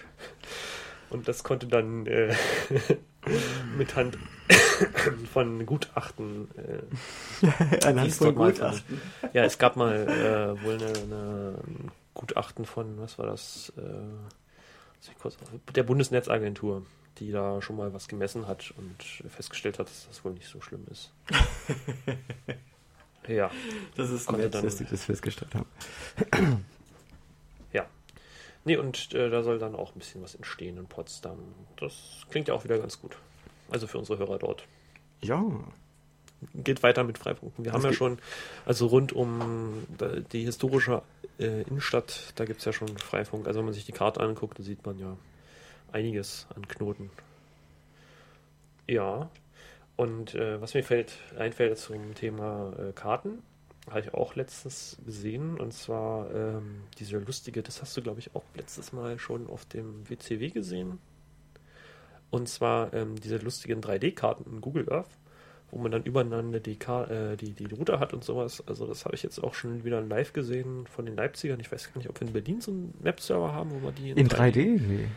Und 1.10 1.28
das 1.28 1.44
konnte 1.44 1.68
dann 1.68 2.06
äh, 2.08 2.34
mit 3.78 3.96
Hand 3.96 4.18
von 5.34 5.66
Gutachten 5.66 6.50
äh, 6.58 7.86
Anhand 7.86 8.14
von 8.14 8.36
mal 8.36 8.52
Gutachten. 8.52 9.02
ja, 9.34 9.44
es 9.44 9.58
gab 9.58 9.76
mal 9.76 9.94
äh, 10.08 10.64
wohl 10.64 10.74
eine, 10.76 10.86
eine 10.88 11.60
ein 11.68 11.92
Gutachten 12.14 12.66
von, 12.66 12.98
was 13.00 13.20
war 13.20 13.28
das? 13.28 13.72
Äh, 13.78 13.82
der 15.76 15.84
Bundesnetzagentur, 15.84 16.86
die 17.20 17.32
da 17.32 17.62
schon 17.62 17.76
mal 17.78 17.94
was 17.94 18.08
gemessen 18.08 18.48
hat 18.48 18.74
und 18.78 19.04
festgestellt 19.32 19.80
hat, 19.80 19.88
dass 19.88 20.08
das 20.08 20.24
wohl 20.24 20.34
nicht 20.34 20.48
so 20.48 20.62
schlimm 20.62 20.86
ist. 20.92 21.12
ja, 23.28 23.52
Das 23.96 24.10
ist 24.10 24.32
nett, 24.32 24.54
dann- 24.54 24.64
dass 24.64 24.78
die 24.78 24.86
das 24.86 25.06
festgestellt 25.06 25.54
haben. 25.56 26.66
ja. 27.74 27.86
Nee, 28.66 28.78
und 28.78 29.14
äh, 29.14 29.30
da 29.30 29.44
soll 29.44 29.60
dann 29.60 29.76
auch 29.76 29.96
ein 29.96 30.00
bisschen 30.00 30.22
was 30.22 30.36
entstehen 30.36 30.78
in 30.78 30.88
Potsdam. 30.88 31.40
Das 31.78 32.26
klingt 32.30 32.48
ja 32.48 32.54
auch 32.54 32.64
wieder 32.64 32.78
ganz 32.80 33.00
gut. 33.00 33.18
Also 33.70 33.88
für 33.88 33.98
unsere 33.98 34.20
Hörer 34.20 34.40
dort. 34.40 34.66
Ja, 35.22 35.44
geht 36.54 36.84
weiter 36.84 37.04
mit 37.04 37.18
Freipunkten. 37.18 37.66
Wir 37.66 37.72
Das 37.72 37.82
haben 37.82 37.90
ja 37.90 37.96
schon, 37.96 38.20
also 38.66 38.88
rund 38.88 39.14
um 39.14 39.86
die 40.32 40.44
historische 40.44 41.02
äh, 41.40 41.62
Innenstadt, 41.64 42.34
da 42.36 42.46
gibt 42.46 42.60
es 42.60 42.66
ja 42.66 42.74
schon 42.74 42.98
Freifunk. 42.98 43.48
Also 43.48 43.60
wenn 43.60 43.66
man 43.66 43.74
sich 43.74 43.86
die 43.86 43.92
Karte 43.92 44.22
anguckt, 44.22 44.60
da 44.60 44.64
sieht 44.64 44.86
man 44.86 45.00
ja 45.00 45.18
einiges 45.92 46.48
an 46.56 46.68
Knoten. 46.68 47.10
Ja, 48.88 49.30
und 49.96 50.36
äh, 50.36 50.62
was 50.62 50.74
mir 50.74 50.84
fällt, 50.84 51.14
einfällt 51.38 51.78
zum 51.78 52.14
Thema 52.14 52.74
äh, 52.78 52.94
Karten, 52.94 53.42
habe 53.90 54.02
ich 54.02 54.14
auch 54.14 54.36
letztens 54.36 54.98
gesehen, 55.06 55.60
und 55.60 55.74
zwar 55.74 56.30
ähm, 56.34 56.84
diese 57.00 57.18
lustige, 57.18 57.64
das 57.64 57.82
hast 57.82 57.96
du, 57.98 58.02
glaube 58.02 58.20
ich, 58.20 58.36
auch 58.36 58.44
letztes 58.54 58.92
Mal 58.92 59.18
schon 59.18 59.48
auf 59.48 59.66
dem 59.66 60.08
WCW 60.10 60.50
gesehen. 60.50 61.00
Und 62.30 62.50
zwar 62.50 62.94
ähm, 62.94 63.16
diese 63.16 63.38
lustigen 63.38 63.82
3D-Karten 63.82 64.44
in 64.52 64.62
Google 64.62 64.92
Earth 64.92 65.10
wo 65.72 65.78
man 65.78 65.92
dann 65.92 66.04
übereinander 66.04 66.60
die, 66.60 66.78
äh, 66.80 67.36
die, 67.36 67.52
die 67.52 67.66
Router 67.66 68.00
hat 68.00 68.14
und 68.14 68.24
sowas. 68.24 68.64
Also 68.68 68.88
das 68.88 69.06
habe 69.06 69.16
ich 69.16 69.24
jetzt 69.24 69.44
auch 69.44 69.54
schon 69.54 69.84
wieder 69.84 70.02
live 70.02 70.34
gesehen 70.34 70.88
von 70.88 71.06
den 71.06 71.16
Leipzigern. 71.16 71.60
Ich 71.60 71.72
weiß 71.72 71.92
gar 71.92 71.98
nicht, 71.98 72.10
ob 72.10 72.20
wir 72.20 72.28
in 72.28 72.34
Berlin 72.34 72.62
so 72.62 72.72
einen 72.72 72.94
Webserver 73.02 73.54
haben, 73.54 73.72
wo 73.72 73.80
man 73.80 73.96
die 73.96 74.12
in 74.12 74.30
3D? 74.30 74.82
Nee. 74.82 75.08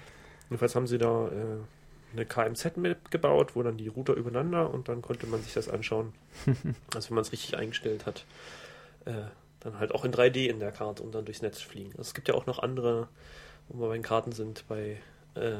Jedenfalls 0.49 0.75
haben 0.75 0.88
sie 0.88 0.99
da 0.99 1.28
äh, 1.28 2.12
eine 2.12 2.26
KMZ-Map 2.26 3.11
gebaut, 3.11 3.54
wo 3.54 3.62
dann 3.62 3.76
die 3.76 3.88
Router 3.88 4.14
übereinander 4.14 4.73
und 4.73 4.88
dann 4.88 5.02
konnte 5.02 5.26
man 5.26 5.40
sich 5.42 5.54
das 5.54 5.69
anschauen. 5.69 6.12
also 6.95 7.11
wenn 7.11 7.14
man 7.14 7.23
es 7.23 7.33
richtig 7.33 7.57
eingestellt 7.57 8.07
hat, 8.07 8.25
äh, 9.04 9.12
dann 9.61 9.78
halt 9.78 9.92
auch 9.95 10.04
in 10.04 10.12
3D 10.12 10.47
in 10.47 10.59
der 10.59 10.73
Karte 10.73 11.02
und 11.02 11.14
dann 11.14 11.25
durchs 11.25 11.42
Netz 11.42 11.61
fliegen. 11.61 11.90
Also 11.90 12.02
es 12.02 12.14
gibt 12.14 12.28
ja 12.28 12.35
auch 12.35 12.47
noch 12.47 12.59
andere, 12.59 13.09
wo 13.69 13.80
wir 13.80 13.88
bei 13.88 13.95
den 13.95 14.02
Karten 14.02 14.33
sind, 14.33 14.64
bei 14.69 14.97
äh, 15.35 15.52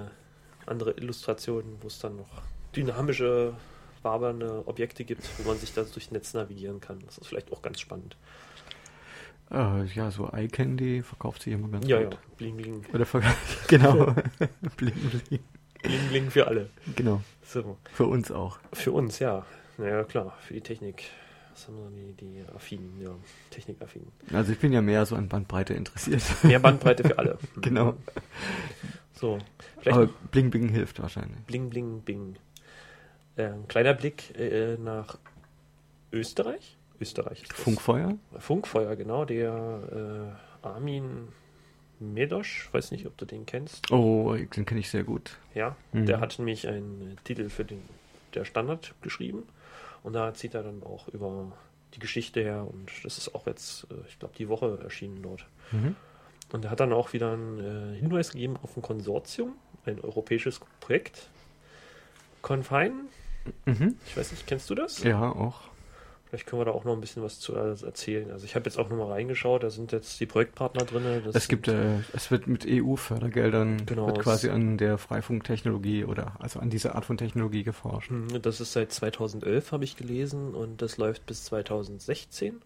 andere 0.67 0.93
Illustrationen, 0.93 1.77
wo 1.81 1.87
es 1.87 1.99
dann 1.99 2.17
noch 2.17 2.43
dynamische, 2.75 3.55
wabernde 4.03 4.67
Objekte 4.67 5.05
gibt, 5.05 5.23
wo 5.39 5.49
man 5.49 5.59
sich 5.59 5.73
da 5.75 5.83
durchs 5.83 6.11
Netz 6.11 6.35
navigieren 6.35 6.81
kann. 6.81 6.99
Das 7.07 7.19
ist 7.19 7.27
vielleicht 7.27 7.53
auch 7.53 7.63
ganz 7.63 7.81
spannend. 7.81 8.17
Äh, 9.51 9.85
ja, 9.87 10.11
so 10.11 10.31
Eye 10.33 10.49
Candy 10.49 11.03
verkauft 11.03 11.43
sich 11.43 11.53
immer 11.53 11.69
ganz 11.69 11.87
Ja, 11.87 12.01
ja, 12.01 12.09
gut. 12.09 12.19
bling, 12.37 12.57
bling. 12.57 12.85
Oder 12.93 13.07
genau. 13.69 14.15
bling, 14.77 14.95
bling. 14.95 15.41
Bling, 15.83 16.09
bling 16.09 16.31
für 16.31 16.47
alle. 16.47 16.71
Genau. 16.95 17.23
So. 17.43 17.77
Für 17.93 18.07
uns 18.07 18.31
auch. 18.31 18.59
Für 18.73 18.93
uns, 18.93 19.19
ja. 19.19 19.45
Naja, 19.79 20.05
klar, 20.05 20.37
für 20.47 20.55
die 20.55 20.61
Technik 20.61 21.05
das 21.61 21.69
haben 21.69 21.77
dann 21.83 21.95
die, 21.95 22.15
die 22.15 22.43
affinen, 22.55 23.01
ja, 23.03 23.11
technikaffinen. 23.51 24.09
Also 24.33 24.53
ich 24.53 24.59
bin 24.59 24.73
ja 24.73 24.81
mehr 24.81 25.05
so 25.05 25.15
an 25.15 25.29
Bandbreite 25.29 25.75
interessiert. 25.75 26.23
Mehr 26.43 26.59
Bandbreite 26.59 27.03
für 27.07 27.19
alle. 27.19 27.39
genau. 27.61 27.95
So, 29.13 29.39
vielleicht 29.79 29.99
Aber 29.99 30.07
Bling 30.31 30.49
Bing 30.51 30.71
hilft 30.71 31.03
wahrscheinlich. 31.03 31.39
Bling, 31.41 31.69
bling, 31.69 32.01
bing. 32.01 32.37
Äh, 33.41 33.53
ein 33.53 33.69
kleiner 33.69 33.95
Blick 33.95 34.39
äh, 34.39 34.77
nach 34.77 35.19
Österreich. 36.13 36.77
Österreich. 37.01 37.45
Funkfeuer? 37.55 38.17
Funkfeuer, 38.39 38.95
genau. 38.97 39.25
Der 39.25 40.35
äh, 40.63 40.67
Armin 40.67 41.29
Medosch, 41.99 42.69
weiß 42.73 42.91
nicht, 42.91 43.07
ob 43.07 43.17
du 43.17 43.25
den 43.25 43.47
kennst. 43.47 43.91
Oh, 43.91 44.35
den 44.35 44.67
kenne 44.67 44.81
ich 44.81 44.91
sehr 44.91 45.05
gut. 45.05 45.37
Ja, 45.55 45.77
Mhm. 45.93 46.07
der 46.07 46.21
hat 46.21 46.39
nämlich 46.39 46.69
einen 46.69 47.13
äh, 47.13 47.17
Titel 47.25 47.49
für 47.49 47.65
den 47.65 47.83
der 48.35 48.45
Standard 48.45 48.95
geschrieben. 49.03 49.43
Und 50.03 50.13
da 50.13 50.33
zieht 50.35 50.55
er 50.55 50.63
dann 50.63 50.83
auch 50.83 51.09
über 51.09 51.51
die 51.95 51.99
Geschichte 51.99 52.41
her. 52.41 52.67
Und 52.71 52.91
das 53.05 53.19
ist 53.19 53.35
auch 53.35 53.47
jetzt, 53.47 53.87
äh, 53.91 53.95
ich 54.09 54.19
glaube, 54.19 54.35
die 54.39 54.49
Woche 54.49 54.79
erschienen 54.83 55.23
dort. 55.23 55.47
Mhm. 55.73 55.97
Und 56.53 56.65
er 56.65 56.71
hat 56.71 56.81
dann 56.81 56.93
auch 56.93 57.13
wieder 57.13 57.33
einen 57.33 57.95
äh, 57.95 57.97
Hinweis 57.99 58.33
gegeben 58.33 58.57
auf 58.63 58.77
ein 58.77 58.83
Konsortium, 58.83 59.55
ein 59.87 60.01
europäisches 60.01 60.61
Projekt. 60.81 61.29
Confine, 62.43 62.93
Mhm. 63.65 63.97
ich 64.07 64.17
weiß 64.17 64.31
nicht, 64.33 64.47
kennst 64.47 64.69
du 64.71 64.75
das? 64.75 65.03
Ja, 65.03 65.31
auch. 65.31 65.61
Vielleicht 66.31 66.47
können 66.47 66.61
wir 66.61 66.67
da 66.67 66.71
auch 66.71 66.85
noch 66.85 66.93
ein 66.93 67.01
bisschen 67.01 67.25
was 67.25 67.41
zu 67.41 67.57
äh, 67.57 67.75
erzählen. 67.85 68.31
Also 68.31 68.45
ich 68.45 68.55
habe 68.55 68.65
jetzt 68.67 68.79
auch 68.79 68.89
nochmal 68.89 69.09
reingeschaut, 69.11 69.65
da 69.65 69.71
sind 69.71 69.91
jetzt 69.91 70.21
die 70.21 70.27
Projektpartner 70.27 70.85
drin. 70.85 71.03
Es 71.35 71.49
gibt, 71.49 71.67
äh, 71.67 71.97
es 72.13 72.31
wird 72.31 72.47
mit 72.47 72.65
EU-Fördergeldern 72.69 73.85
Genau, 73.85 74.07
wird 74.07 74.21
quasi 74.21 74.49
an 74.49 74.79
der 74.79 74.97
Freifunktechnologie 74.97 76.05
oder 76.05 76.37
also 76.39 76.61
an 76.61 76.71
dieser 76.71 76.95
Art 76.95 77.05
von 77.05 77.17
Technologie 77.17 77.65
geforscht. 77.65 78.11
Hm, 78.11 78.41
Das 78.43 78.61
ist 78.61 78.73
seit 78.73 78.93
2011, 78.93 79.73
habe 79.73 79.83
ich 79.83 79.97
gelesen, 79.97 80.55
und 80.55 80.81
das 80.83 80.99
läuft 80.99 81.27
bis 81.27 81.45
2016 81.47 82.63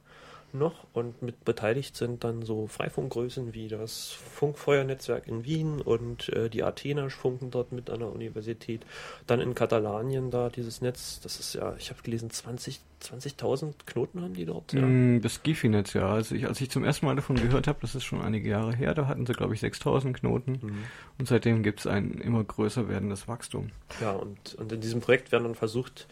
noch. 0.54 0.86
Und 0.92 1.22
mit 1.22 1.44
beteiligt 1.44 1.96
sind 1.96 2.24
dann 2.24 2.42
so 2.42 2.66
Freifunkgrößen 2.66 3.54
wie 3.54 3.68
das 3.68 4.10
Funkfeuernetzwerk 4.10 5.26
in 5.26 5.44
Wien 5.44 5.80
und 5.80 6.28
äh, 6.30 6.48
die 6.48 6.62
Athener 6.62 7.10
funken 7.10 7.50
dort 7.50 7.72
mit 7.72 7.90
an 7.90 8.00
der 8.00 8.12
Universität. 8.12 8.86
Dann 9.26 9.40
in 9.40 9.54
Katalanien 9.54 10.30
da 10.30 10.48
dieses 10.48 10.80
Netz, 10.80 11.20
das 11.20 11.40
ist 11.40 11.54
ja, 11.54 11.74
ich 11.78 11.90
habe 11.90 12.02
gelesen, 12.02 12.30
20 12.30 12.80
20.000 13.04 13.74
Knoten 13.86 14.22
haben 14.22 14.34
die 14.34 14.46
dort. 14.46 14.72
Ja. 14.72 14.80
Mm, 14.80 15.20
Das 15.20 15.42
Gifi-Netz, 15.42 15.92
ja. 15.92 16.08
Also 16.08 16.34
ich, 16.34 16.46
als 16.46 16.60
ich 16.60 16.70
zum 16.70 16.84
ersten 16.84 17.06
Mal 17.06 17.16
davon 17.16 17.36
gehört 17.36 17.66
habe, 17.66 17.78
das 17.82 17.94
ist 17.94 18.04
schon 18.04 18.22
einige 18.22 18.48
Jahre 18.48 18.74
her, 18.74 18.94
da 18.94 19.06
hatten 19.06 19.26
sie, 19.26 19.34
glaube 19.34 19.54
ich, 19.54 19.60
6000 19.60 20.16
Knoten. 20.16 20.52
Mhm. 20.62 20.84
Und 21.18 21.28
seitdem 21.28 21.62
gibt 21.62 21.80
es 21.80 21.86
ein 21.86 22.12
immer 22.12 22.42
größer 22.42 22.88
werdendes 22.88 23.28
Wachstum. 23.28 23.70
Ja, 24.00 24.12
und, 24.12 24.54
und 24.54 24.72
in 24.72 24.80
diesem 24.80 25.00
Projekt 25.00 25.32
werden 25.32 25.44
dann 25.44 25.54
versucht, 25.54 26.06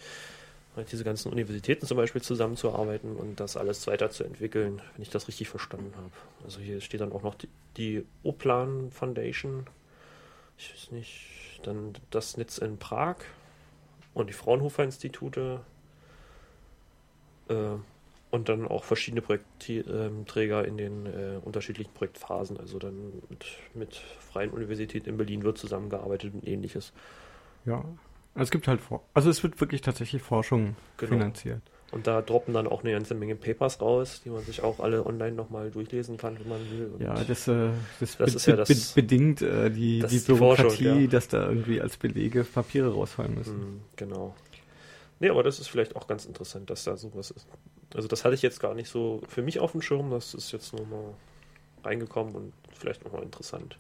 diese 0.91 1.05
ganzen 1.05 1.31
Universitäten 1.31 1.87
zum 1.87 1.97
Beispiel 1.99 2.23
zusammenzuarbeiten 2.23 3.17
und 3.17 3.41
das 3.41 3.57
alles 3.57 3.87
weiterzuentwickeln, 3.87 4.81
wenn 4.95 5.03
ich 5.03 5.11
das 5.11 5.29
richtig 5.29 5.49
verstanden 5.49 5.93
habe. 5.97 6.13
Also 6.45 6.61
hier 6.61 6.81
steht 6.81 7.01
dann 7.03 7.13
auch 7.13 7.23
noch 7.23 7.35
die, 7.35 7.49
die 7.77 8.07
Oplan 8.23 8.91
Foundation, 8.91 9.67
ich 10.57 10.73
weiß 10.73 10.93
nicht, 10.93 11.61
dann 11.65 11.93
das 12.11 12.37
Netz 12.37 12.59
in 12.59 12.79
Prag 12.79 13.17
und 14.15 14.29
die 14.29 14.35
Fraunhofer 14.35 14.85
Institute 14.85 15.61
äh, 17.49 17.55
und 18.31 18.49
dann 18.49 18.67
auch 18.67 18.85
verschiedene 18.85 19.21
Projektträger 19.21 20.65
in 20.65 20.79
den 20.79 21.07
äh, 21.07 21.39
unterschiedlichen 21.45 21.93
Projektphasen. 21.93 22.57
Also 22.59 22.79
dann 22.79 23.23
mit, 23.29 23.45
mit 23.75 23.97
Freien 23.97 24.51
Universität 24.51 25.07
in 25.07 25.19
Berlin 25.19 25.43
wird 25.43 25.59
zusammengearbeitet 25.59 26.33
und 26.33 26.49
ähnliches. 26.49 26.95
Ja. 27.67 27.85
Es 28.35 28.51
gibt 28.51 28.67
halt, 28.69 28.81
For 28.81 29.03
also 29.15 29.29
es 29.31 29.43
wird 29.43 29.61
wirklich 29.61 29.81
tatsächlich 29.83 30.23
Forschung 30.23 30.77
Genau. 30.97 31.13
finanziert. 31.13 31.61
Und 31.91 32.07
da 32.07 32.23
droppen 32.23 32.55
dann 32.55 32.67
auch 32.67 32.83
eine 32.83 32.93
ganze 32.93 33.15
Menge 33.15 33.37
Papers 33.37 33.79
raus, 33.83 34.23
die 34.25 34.31
man 34.31 34.43
sich 34.45 34.63
auch 34.63 34.81
alle 34.81 35.05
online 35.05 35.33
nochmal 35.37 35.71
durchlesen 35.71 36.17
kann, 36.17 36.39
wenn 36.41 36.49
man 36.49 36.71
will. 36.71 36.91
Und 36.95 37.03
Ja, 37.03 37.13
das, 37.23 37.47
äh, 37.49 37.69
das, 38.01 38.17
Das 38.17 38.35
ist 38.35 38.47
ja 38.47 38.57
das- 38.57 38.93
bedingt 38.95 39.43
äh, 39.43 39.69
die, 39.71 39.99
die 40.01 40.17
ist 40.17 40.27
die 40.29 40.35
Forschung, 40.35 40.69
Bürokratie, 40.69 41.03
ja. 41.03 41.07
dass 41.07 41.29
da 41.29 41.47
irgendwie 41.47 41.83
als 41.83 41.99
Belege 41.99 42.45
Papiere 42.45 42.95
rausfallen 42.95 43.35
müssen. 43.35 43.57
Mm, 43.59 43.81
genau. 43.97 44.35
Nee, 45.21 45.29
aber 45.29 45.43
das 45.43 45.61
ist 45.61 45.69
vielleicht 45.69 45.95
auch 45.95 46.07
ganz 46.07 46.25
interessant, 46.25 46.71
dass 46.71 46.85
da 46.85 46.97
sowas 46.97 47.31
ist. 47.31 47.47
Also 47.95 48.09
das 48.09 48.25
hatte 48.25 48.35
ich 48.35 48.43
jetzt 48.43 48.59
gar 48.59 48.73
nicht 48.75 48.89
so 48.89 49.21
für 49.29 49.43
mich 49.43 49.61
auf 49.61 49.73
dem 49.73 49.83
Schirm, 49.83 50.11
das 50.11 50.33
ist 50.33 50.51
jetzt 50.53 50.73
nochmal 50.73 51.13
reingekommen 51.85 52.35
und 52.35 52.53
vielleicht 52.73 53.05
nochmal 53.05 53.23
interessant. 53.23 53.77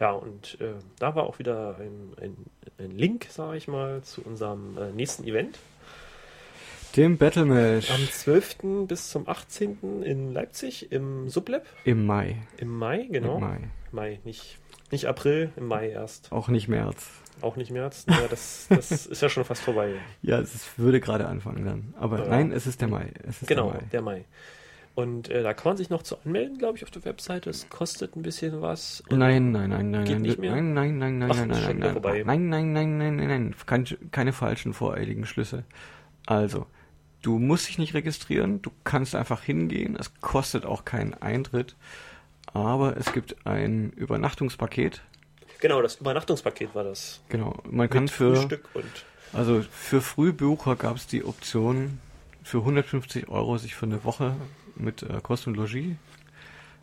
Ja, 0.00 0.12
und 0.12 0.58
äh, 0.60 0.74
da 0.98 1.14
war 1.14 1.24
auch 1.24 1.38
wieder 1.38 1.76
ein, 1.78 2.12
ein, 2.20 2.36
ein 2.78 2.90
Link, 2.90 3.26
sage 3.30 3.56
ich 3.56 3.68
mal, 3.68 4.02
zu 4.02 4.22
unserem 4.22 4.76
äh, 4.78 4.90
nächsten 4.92 5.24
Event. 5.24 5.58
Dem 6.96 7.16
Battlemesh 7.18 7.90
Am 7.90 8.08
12. 8.08 8.86
bis 8.86 9.10
zum 9.10 9.28
18. 9.28 10.02
in 10.04 10.32
Leipzig 10.32 10.92
im 10.92 11.28
Sublab 11.28 11.64
im 11.84 12.06
Mai. 12.06 12.36
im 12.58 12.68
Mai, 12.76 13.08
genau. 13.10 13.34
Im 13.36 13.40
Mai. 13.40 13.58
Mai, 13.90 14.20
nicht, 14.24 14.58
nicht 14.92 15.06
April, 15.06 15.50
im 15.56 15.66
Mai 15.66 15.90
erst. 15.90 16.30
Auch 16.30 16.48
nicht 16.48 16.68
März. 16.68 17.08
Auch 17.40 17.56
nicht 17.56 17.72
März. 17.72 18.06
Ja, 18.08 18.26
das, 18.30 18.66
das 18.68 19.06
ist 19.06 19.20
ja 19.22 19.28
schon 19.28 19.44
fast 19.44 19.62
vorbei. 19.62 19.94
Ja, 20.22 20.38
es 20.40 20.78
würde 20.78 21.00
gerade 21.00 21.26
anfangen 21.26 21.64
dann. 21.64 21.94
Aber 21.98 22.20
Ja. 22.24 22.28
nein, 22.28 22.52
es 22.52 22.66
ist 22.68 22.80
der 22.80 22.88
Mai. 22.88 23.10
Es 23.26 23.42
ist 23.42 23.48
Genau, 23.48 23.70
der 23.72 23.80
Mai. 23.80 23.86
der 23.90 24.02
Mai. 24.02 24.24
Und 24.94 25.28
äh, 25.28 25.42
da 25.42 25.54
kann 25.54 25.70
man 25.70 25.76
sich 25.76 25.90
noch 25.90 26.02
zu 26.04 26.16
anmelden, 26.20 26.56
glaube 26.56 26.76
ich, 26.76 26.84
auf 26.84 26.90
der 26.90 27.04
Webseite. 27.04 27.50
Es 27.50 27.68
kostet 27.68 28.14
ein 28.14 28.22
bisschen 28.22 28.62
was. 28.62 29.02
Nein, 29.10 29.50
nein, 29.50 29.70
nein, 29.70 29.90
nein, 29.90 30.04
Geht 30.04 30.14
nein, 30.14 30.22
nicht 30.22 30.38
mehr? 30.38 30.52
nein, 30.52 30.72
nein, 30.72 30.98
nein, 30.98 31.18
nein, 31.18 31.30
Ach, 31.32 31.36
nein, 31.36 31.48
nein, 31.48 31.62
nein, 31.62 31.78
nein, 31.78 31.92
vorbei. 31.92 32.22
nein, 32.24 32.48
nein, 32.48 32.72
nein, 32.72 32.98
nein, 32.98 33.16
nein, 33.16 33.28
nein, 33.28 33.54
kein, 33.66 33.86
keine 34.12 34.32
falschen 34.32 34.72
voreiligen 34.72 35.26
Schlüsse. 35.26 35.64
Also, 36.26 36.66
du 37.22 37.40
musst 37.40 37.68
dich 37.68 37.78
nicht 37.78 37.94
registrieren, 37.94 38.62
du 38.62 38.70
kannst 38.84 39.16
einfach 39.16 39.42
hingehen, 39.42 39.96
es 39.98 40.14
kostet 40.20 40.64
auch 40.64 40.84
keinen 40.84 41.14
Eintritt, 41.14 41.74
aber 42.52 42.96
es 42.96 43.12
gibt 43.12 43.46
ein 43.46 43.90
Übernachtungspaket. 43.90 45.02
Genau, 45.60 45.82
das 45.82 45.96
Übernachtungspaket 45.96 46.72
war 46.74 46.84
das. 46.84 47.20
Genau, 47.30 47.60
man 47.68 47.90
kann 47.90 48.04
Mit 48.04 48.12
für, 48.12 48.36
Frühstück 48.36 48.68
und 48.74 48.84
also 49.32 49.62
für 49.62 50.00
Frühbucher 50.00 50.76
gab 50.76 50.96
es 50.96 51.08
die 51.08 51.24
Option, 51.24 51.98
für 52.44 52.58
150 52.58 53.28
Euro 53.28 53.58
sich 53.58 53.74
für 53.74 53.86
eine 53.86 54.04
Woche 54.04 54.36
mit 54.76 55.02
äh, 55.02 55.20
Kost 55.22 55.46
und 55.46 55.56
Logis 55.56 55.96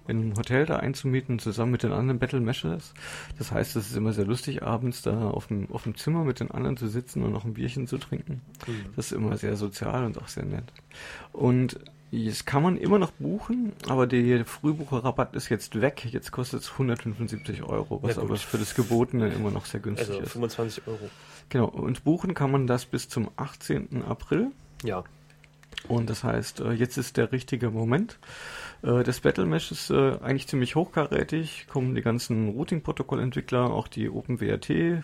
in 0.07 0.17
einem 0.17 0.35
Hotel 0.35 0.65
da 0.65 0.77
einzumieten, 0.77 1.39
zusammen 1.39 1.71
mit 1.71 1.83
den 1.83 1.91
anderen 1.91 2.19
Battle 2.19 2.39
Meshers. 2.39 2.93
Das 3.37 3.51
heißt, 3.51 3.75
es 3.75 3.89
ist 3.89 3.95
immer 3.95 4.13
sehr 4.13 4.25
lustig, 4.25 4.63
abends 4.63 5.01
da 5.01 5.29
auf 5.29 5.47
dem, 5.47 5.69
auf 5.71 5.83
dem 5.83 5.95
Zimmer 5.95 6.23
mit 6.23 6.39
den 6.39 6.51
anderen 6.51 6.77
zu 6.77 6.87
sitzen 6.87 7.23
und 7.23 7.31
noch 7.31 7.45
ein 7.45 7.53
Bierchen 7.53 7.87
zu 7.87 7.97
trinken. 7.97 8.41
Das 8.95 9.07
ist 9.07 9.11
immer 9.11 9.37
sehr 9.37 9.55
sozial 9.55 10.05
und 10.05 10.17
auch 10.17 10.27
sehr 10.27 10.45
nett. 10.45 10.65
Und 11.31 11.79
das 12.11 12.43
kann 12.45 12.61
man 12.61 12.75
immer 12.75 12.99
noch 12.99 13.11
buchen, 13.11 13.71
aber 13.87 14.05
der 14.05 14.43
Frühbucherrabatt 14.43 15.33
ist 15.33 15.47
jetzt 15.47 15.79
weg. 15.79 16.05
Jetzt 16.11 16.31
kostet 16.31 16.61
es 16.61 16.71
175 16.71 17.63
Euro, 17.63 18.03
was 18.03 18.17
aber 18.17 18.35
für 18.35 18.57
das 18.57 18.75
Gebotene 18.75 19.29
immer 19.29 19.49
noch 19.49 19.65
sehr 19.65 19.79
günstig 19.79 20.09
also 20.09 20.21
ist. 20.21 20.31
25 20.33 20.87
Euro. 20.87 21.09
Genau, 21.47 21.67
und 21.67 22.03
buchen 22.03 22.33
kann 22.33 22.51
man 22.51 22.67
das 22.67 22.85
bis 22.85 23.07
zum 23.07 23.29
18. 23.37 24.03
April. 24.03 24.51
Ja, 24.83 25.05
Und 25.87 26.09
das 26.09 26.23
heißt, 26.23 26.61
äh, 26.61 26.71
jetzt 26.71 26.97
ist 26.97 27.17
der 27.17 27.31
richtige 27.31 27.69
Moment. 27.71 28.19
Äh, 28.83 29.03
Das 29.03 29.19
Battle 29.21 29.45
Mesh 29.45 29.71
ist 29.71 29.89
äh, 29.89 30.17
eigentlich 30.21 30.47
ziemlich 30.47 30.75
hochkarätig, 30.75 31.67
kommen 31.67 31.95
die 31.95 32.01
ganzen 32.01 32.49
Routing-Protokoll-Entwickler, 32.49 33.71
auch 33.71 33.87
die 33.87 34.09
OpenWRT, 34.09 35.03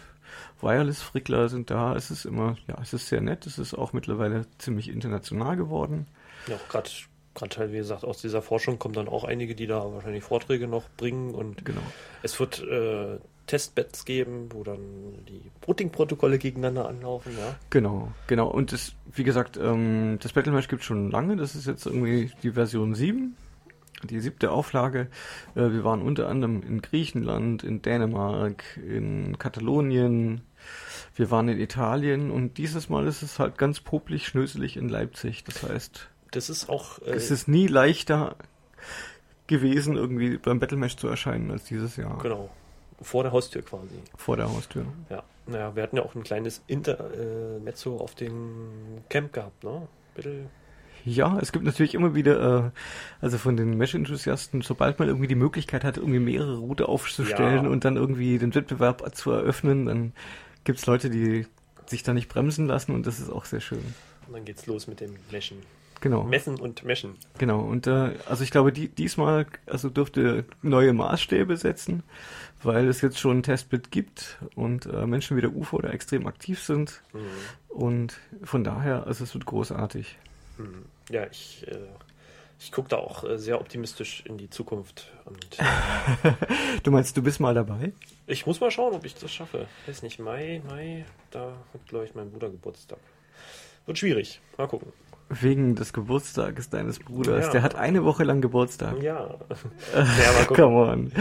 Wireless-Frickler 0.62 1.50
sind 1.50 1.70
da. 1.72 1.96
Es 1.96 2.12
ist 2.12 2.26
immer, 2.26 2.58
ja, 2.68 2.78
es 2.82 2.94
ist 2.94 3.08
sehr 3.08 3.22
nett. 3.22 3.46
Es 3.46 3.58
ist 3.58 3.74
auch 3.74 3.94
mittlerweile 3.94 4.46
ziemlich 4.58 4.90
international 4.90 5.56
geworden. 5.56 6.08
ja 6.48 6.56
auch 6.56 6.68
gerade 6.70 6.90
gerade 7.34 7.56
halt, 7.58 7.72
wie 7.72 7.78
gesagt, 7.78 8.04
aus 8.04 8.20
dieser 8.20 8.42
Forschung 8.42 8.80
kommen 8.80 8.96
dann 8.96 9.08
auch 9.08 9.24
einige, 9.24 9.54
die 9.54 9.68
da 9.68 9.94
wahrscheinlich 9.94 10.24
Vorträge 10.24 10.68
noch 10.68 10.90
bringen 10.98 11.36
und 11.36 11.64
Genau. 11.66 11.82
es 12.24 12.40
wird 12.40 12.62
äh, 12.64 13.20
Testbeds 13.48 14.06
geben, 14.06 14.50
wo 14.52 14.64
dann 14.64 14.80
die 15.28 15.42
Routing-Protokolle 15.68 16.38
gegeneinander 16.38 16.88
anlaufen, 16.88 17.32
ja. 17.38 17.56
Genau, 17.70 18.12
genau. 18.28 18.48
Und 18.48 18.74
das, 18.74 18.94
wie 19.14 19.24
gesagt, 19.24 19.58
ähm, 19.58 20.20
das 20.22 20.34
Battle 20.34 20.52
Mesh 20.52 20.68
gibt 20.68 20.84
schon 20.84 21.10
lange. 21.10 21.38
Das 21.38 21.56
ist 21.56 21.66
jetzt 21.66 21.86
irgendwie 21.86 22.32
die 22.44 22.52
Version 22.52 22.94
7, 22.94 23.36
die 24.04 24.20
siebte 24.20 24.52
Auflage. 24.52 25.08
Äh, 25.56 25.72
wir 25.72 25.84
waren 25.84 26.02
unter 26.02 26.28
anderem 26.28 26.62
in 26.62 26.82
Griechenland, 26.82 27.64
in 27.64 27.82
Dänemark, 27.82 28.64
in 28.86 29.38
Katalonien. 29.40 30.42
Wir 31.16 31.32
waren 31.32 31.48
in 31.48 31.60
Italien 31.60 32.30
und 32.30 32.58
dieses 32.58 32.90
Mal 32.90 33.08
ist 33.08 33.24
es 33.24 33.40
halt 33.40 33.58
ganz 33.58 33.80
popelig, 33.80 34.28
schnöselig 34.28 34.76
in 34.76 34.90
Leipzig. 34.90 35.46
Das 35.46 35.64
heißt, 35.64 36.10
Das 36.32 36.50
ist 36.50 36.70
auch 36.70 37.00
äh, 37.00 37.12
es 37.12 37.32
ist 37.32 37.48
nie 37.48 37.68
leichter 37.68 38.36
gewesen, 39.48 39.96
irgendwie 39.96 40.38
beim 40.38 40.60
Battle 40.60 40.78
Mesh 40.78 40.98
zu 40.98 41.08
erscheinen 41.08 41.50
als 41.50 41.64
dieses 41.64 41.96
Jahr. 41.96 42.18
genau 42.18 42.50
vor 43.02 43.24
der 43.24 43.32
Haustür 43.32 43.62
quasi. 43.62 43.96
Vor 44.16 44.38
der 44.38 44.50
Haustür. 44.50 44.86
Ja, 45.10 45.24
naja, 45.46 45.76
wir 45.76 45.84
hatten 45.84 45.98
ja 45.98 46.04
auch 46.04 46.16
ein 46.16 46.24
kleines 46.24 46.62
Intermezzo 46.68 47.98
auf 47.98 48.16
dem 48.16 48.70
Camp 49.10 49.34
gehabt, 49.34 49.64
ne? 49.64 49.88
Bitte. 50.16 50.46
Ja, 51.06 51.38
es 51.40 51.52
gibt 51.54 51.64
natürlich 51.64 51.94
immer 51.94 52.16
wieder, 52.16 52.66
äh, 52.66 52.72
also 53.22 53.38
von 53.38 53.56
den 53.56 53.78
Mesh-Enthusiasten, 53.78 54.62
sobald 54.62 55.00
man 55.00 55.08
irgendwie 55.08 55.28
die 55.28 55.36
Möglichkeit 55.36 55.84
hat, 55.86 55.96
irgendwie 55.98 56.20
mehrere 56.20 56.58
Route 56.58 56.90
aufzustellen 56.90 57.64
Ja. 57.66 57.70
und 57.70 57.86
dann 57.86 57.96
irgendwie 57.96 58.38
den 58.40 58.54
Wettbewerb 58.54 59.16
zu 59.16 59.32
eröffnen, 59.32 59.86
dann 59.86 60.14
gibt's 60.66 60.86
Leute, 60.86 61.10
die 61.10 61.46
sich 61.86 62.04
da 62.04 62.14
nicht 62.14 62.28
bremsen 62.28 62.68
lassen 62.68 62.94
und 62.94 63.08
das 63.08 63.20
ist 63.20 63.30
auch 63.30 63.46
sehr 63.46 63.62
schön. 63.62 63.84
Und 64.28 64.34
dann 64.34 64.44
geht's 64.44 64.66
los 64.66 64.88
mit 64.88 65.00
dem 65.00 65.16
Meshen. 65.32 65.60
Genau. 66.02 66.24
Messen 66.24 66.60
und 66.60 66.84
Meschen. 66.84 67.16
Genau, 67.38 67.62
und 67.62 67.88
äh, 67.88 68.12
also 68.28 68.44
ich 68.44 68.52
glaube, 68.52 68.72
die, 68.72 68.90
diesmal 68.90 69.48
also 69.66 69.90
dürfte 69.90 70.46
neue 70.62 70.94
Maßstäbe 70.94 71.58
setzen, 71.58 72.04
weil 72.62 72.88
es 72.88 73.02
jetzt 73.02 73.20
schon 73.20 73.40
ein 73.40 73.44
Testbit 73.44 73.92
gibt 73.92 74.38
und 74.56 74.86
äh, 74.86 75.06
Menschen 75.08 75.38
wie 75.38 75.42
der 75.42 75.56
UFO 75.56 75.82
da 75.82 75.90
extrem 75.90 76.28
aktiv 76.28 76.62
sind. 76.62 77.02
Mhm. 77.14 77.20
Und 77.70 78.20
von 78.44 78.64
daher, 78.64 79.08
also 79.08 79.24
es 79.24 79.34
wird 79.34 79.46
großartig. 79.46 80.18
Mhm. 80.58 80.86
Ja, 81.10 81.26
ich, 81.32 81.66
äh, 81.68 81.78
ich 82.60 82.72
gucke 82.72 82.90
da 82.90 82.98
auch 82.98 83.24
äh, 83.24 83.38
sehr 83.38 83.60
optimistisch 83.60 84.24
in 84.26 84.38
die 84.38 84.50
Zukunft. 84.50 85.12
Und 85.26 85.58
Du 86.84 86.92
meinst, 86.92 87.18
du 87.18 87.24
bist 87.24 87.40
mal 87.40 87.54
dabei? 87.54 87.92
ich 88.28 88.46
muss 88.46 88.60
mal 88.60 88.72
schauen, 88.72 88.94
ob 88.94 89.06
ich 89.06 89.16
das 89.16 89.34
schaffe. 89.34 89.68
Weiß 89.86 90.04
nicht, 90.04 90.20
Mai, 90.20 90.62
Mai, 90.68 91.06
da 91.32 91.54
hat, 91.74 91.88
glaube 91.88 92.06
ich, 92.06 92.14
mein 92.14 92.30
Bruder 92.30 92.50
Geburtstag. 92.50 93.00
Wird 93.86 93.98
schwierig. 93.98 94.42
Mal 94.58 94.68
gucken. 94.68 94.92
Wegen 95.30 95.76
des 95.76 95.92
Geburtstages 95.92 96.70
deines 96.70 97.00
Bruders. 97.00 97.48
Ja. 97.48 97.52
Der 97.52 97.62
hat 97.62 97.76
eine 97.76 98.06
Woche 98.06 98.24
lang 98.24 98.40
Geburtstag. 98.40 99.02
Ja. 99.04 99.36
ja. 99.94 100.46
Come 100.46 100.90
on. 100.90 101.12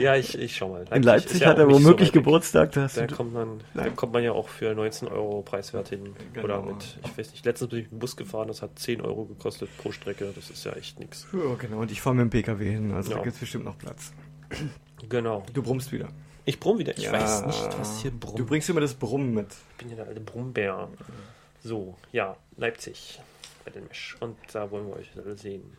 Ja, 0.00 0.16
ich, 0.16 0.36
ich 0.36 0.56
schau 0.56 0.70
mal. 0.70 0.84
In 0.90 0.96
ist 0.96 1.04
Leipzig 1.04 1.46
hat 1.46 1.58
er 1.58 1.66
so 1.66 1.74
womöglich 1.74 2.08
weg. 2.08 2.14
Geburtstag. 2.14 2.72
Da 2.72 2.88
Da 2.88 3.06
kommt 3.06 3.32
man, 3.32 3.60
da 3.74 3.88
kommt 3.90 4.14
man 4.14 4.24
ja 4.24 4.32
auch 4.32 4.48
für 4.48 4.74
19 4.74 5.06
Euro 5.06 5.42
preiswert 5.42 5.90
hin. 5.90 6.16
Genau. 6.32 6.44
Oder 6.44 6.62
mit, 6.62 6.98
ich 7.04 7.16
weiß 7.16 7.30
nicht, 7.30 7.44
letztens 7.44 7.70
bin 7.70 7.78
ich 7.78 7.84
mit 7.84 7.92
dem 7.92 7.98
Bus 8.00 8.16
gefahren, 8.16 8.48
das 8.48 8.62
hat 8.62 8.76
10 8.80 9.00
Euro 9.00 9.26
gekostet 9.26 9.68
pro 9.78 9.92
Strecke. 9.92 10.32
Das 10.34 10.50
ist 10.50 10.64
ja 10.64 10.72
echt 10.72 10.98
nichts. 10.98 11.28
Ja, 11.32 11.54
genau. 11.56 11.78
Und 11.82 11.92
ich 11.92 12.00
fahre 12.00 12.16
mit 12.16 12.24
dem 12.24 12.30
PKW 12.30 12.68
hin. 12.68 12.90
Also 12.92 13.12
da 13.14 13.22
gibt 13.22 13.34
es 13.34 13.40
bestimmt 13.40 13.64
noch 13.64 13.78
Platz. 13.78 14.12
Genau. 15.08 15.44
Du 15.52 15.62
brummst 15.62 15.92
wieder. 15.92 16.08
Ich 16.44 16.58
brumm 16.58 16.78
wieder. 16.78 16.98
Ich 16.98 17.10
weiß 17.10 17.46
nicht, 17.46 17.78
was 17.78 18.00
hier 18.00 18.10
brummt. 18.10 18.40
Du 18.40 18.44
bringst 18.44 18.68
immer 18.68 18.80
das 18.80 18.94
Brummen 18.94 19.34
mit. 19.34 19.46
Ich 19.70 19.76
bin 19.76 19.90
ja 19.90 19.96
der 19.96 20.08
alte 20.08 20.20
Brummbär. 20.20 20.88
So, 21.62 21.94
ja, 22.10 22.36
Leipzig 22.56 23.20
bei 23.64 23.70
den 23.70 23.86
Mesh. 23.86 24.16
Und 24.20 24.36
da 24.52 24.70
wollen 24.70 24.86
wir 24.88 24.96
euch 24.96 25.10
alle 25.16 25.36
sehen. 25.36 25.76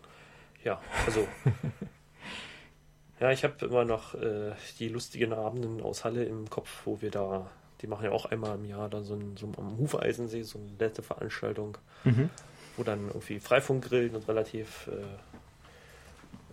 Ja, 0.63 0.82
also. 1.06 1.28
ja, 3.19 3.32
ich 3.32 3.43
habe 3.43 3.65
immer 3.65 3.86
noch 3.86 4.15
äh, 4.15 4.52
die 4.80 4.89
lustigen 4.89 5.34
Abenden 5.34 5.82
aus 5.82 6.04
Halle 6.04 6.24
im 6.26 6.50
Kopf, 6.50 6.69
wo 6.86 7.02
wir 7.02 7.12
da, 7.12 7.50
die 7.82 7.88
machen 7.88 8.06
ja 8.06 8.12
auch 8.12 8.26
einmal 8.26 8.56
im 8.56 8.65
Jahr 8.65 8.89
da 8.89 9.02
so, 9.02 9.15
ein, 9.15 9.38
so 9.38 9.52
am 9.58 9.78
Hufeisensee 9.78 10.43
so 10.43 10.60
eine 10.60 10.72
nette 10.72 11.04
Veranstaltung, 11.04 11.78
Mhm. 12.06 12.30
wo 12.78 12.84
dann 12.84 13.08
irgendwie 13.08 13.39
Freifunk 13.39 13.86
grillen 13.86 14.15
und 14.15 14.28
relativ 14.28 14.89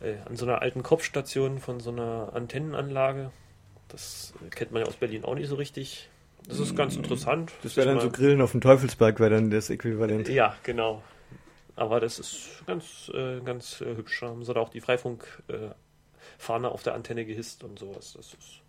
äh, 0.03 0.11
äh, 0.11 0.17
an 0.27 0.37
so 0.37 0.47
einer 0.47 0.63
alten 0.63 0.83
Kopfstation 0.83 1.59
von 1.59 1.81
so 1.81 1.91
einer 1.91 2.31
Antennenanlage. 2.35 3.31
Das 3.89 4.33
äh, 4.45 4.49
kennt 4.51 4.71
man 4.73 4.83
ja 4.83 4.89
aus 4.89 4.97
Berlin 4.97 5.25
auch 5.25 5.35
nicht 5.35 5.49
so 5.49 5.57
richtig. 5.57 6.09
Das 6.49 6.59
ist 6.59 6.75
ganz 6.75 6.97
interessant. 6.97 7.53
Das 7.63 7.77
wäre 7.77 7.87
dann 7.89 8.01
so 8.01 8.11
Grillen 8.11 8.41
auf 8.41 8.53
dem 8.53 8.61
Teufelsberg, 8.63 9.21
wäre 9.21 9.31
dann 9.31 9.51
das 9.51 9.69
Äquivalent. 9.71 10.29
ja, 10.29 10.57
genau. 10.63 11.03
Aber 11.81 11.99
das 11.99 12.19
ist 12.19 12.63
ganz, 12.67 13.11
äh, 13.15 13.41
ganz 13.41 13.81
äh, 13.81 13.97
hübsch. 13.97 14.21
Da 14.21 14.27
haben 14.27 14.45
sie 14.45 14.53
da 14.53 14.61
auch 14.61 14.69
die 14.69 14.83
Freifunk-Fahne 14.83 16.69
auf 16.71 16.83
der 16.83 16.93
Antenne 16.93 17.25
gehisst 17.25 17.65
und 17.65 17.79
sowas. 17.79 18.13
Das, 18.13 18.35
ist, 18.35 18.61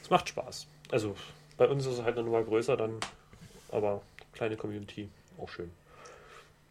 das 0.00 0.08
macht 0.08 0.30
Spaß. 0.30 0.66
Also 0.90 1.14
bei 1.58 1.68
uns 1.68 1.84
ist 1.84 1.98
es 1.98 2.02
halt 2.02 2.16
eine 2.16 2.24
Nummer 2.24 2.42
größer 2.42 2.78
dann, 2.78 3.00
aber 3.70 4.00
kleine 4.32 4.56
Community, 4.56 5.10
auch 5.36 5.50
schön. 5.50 5.70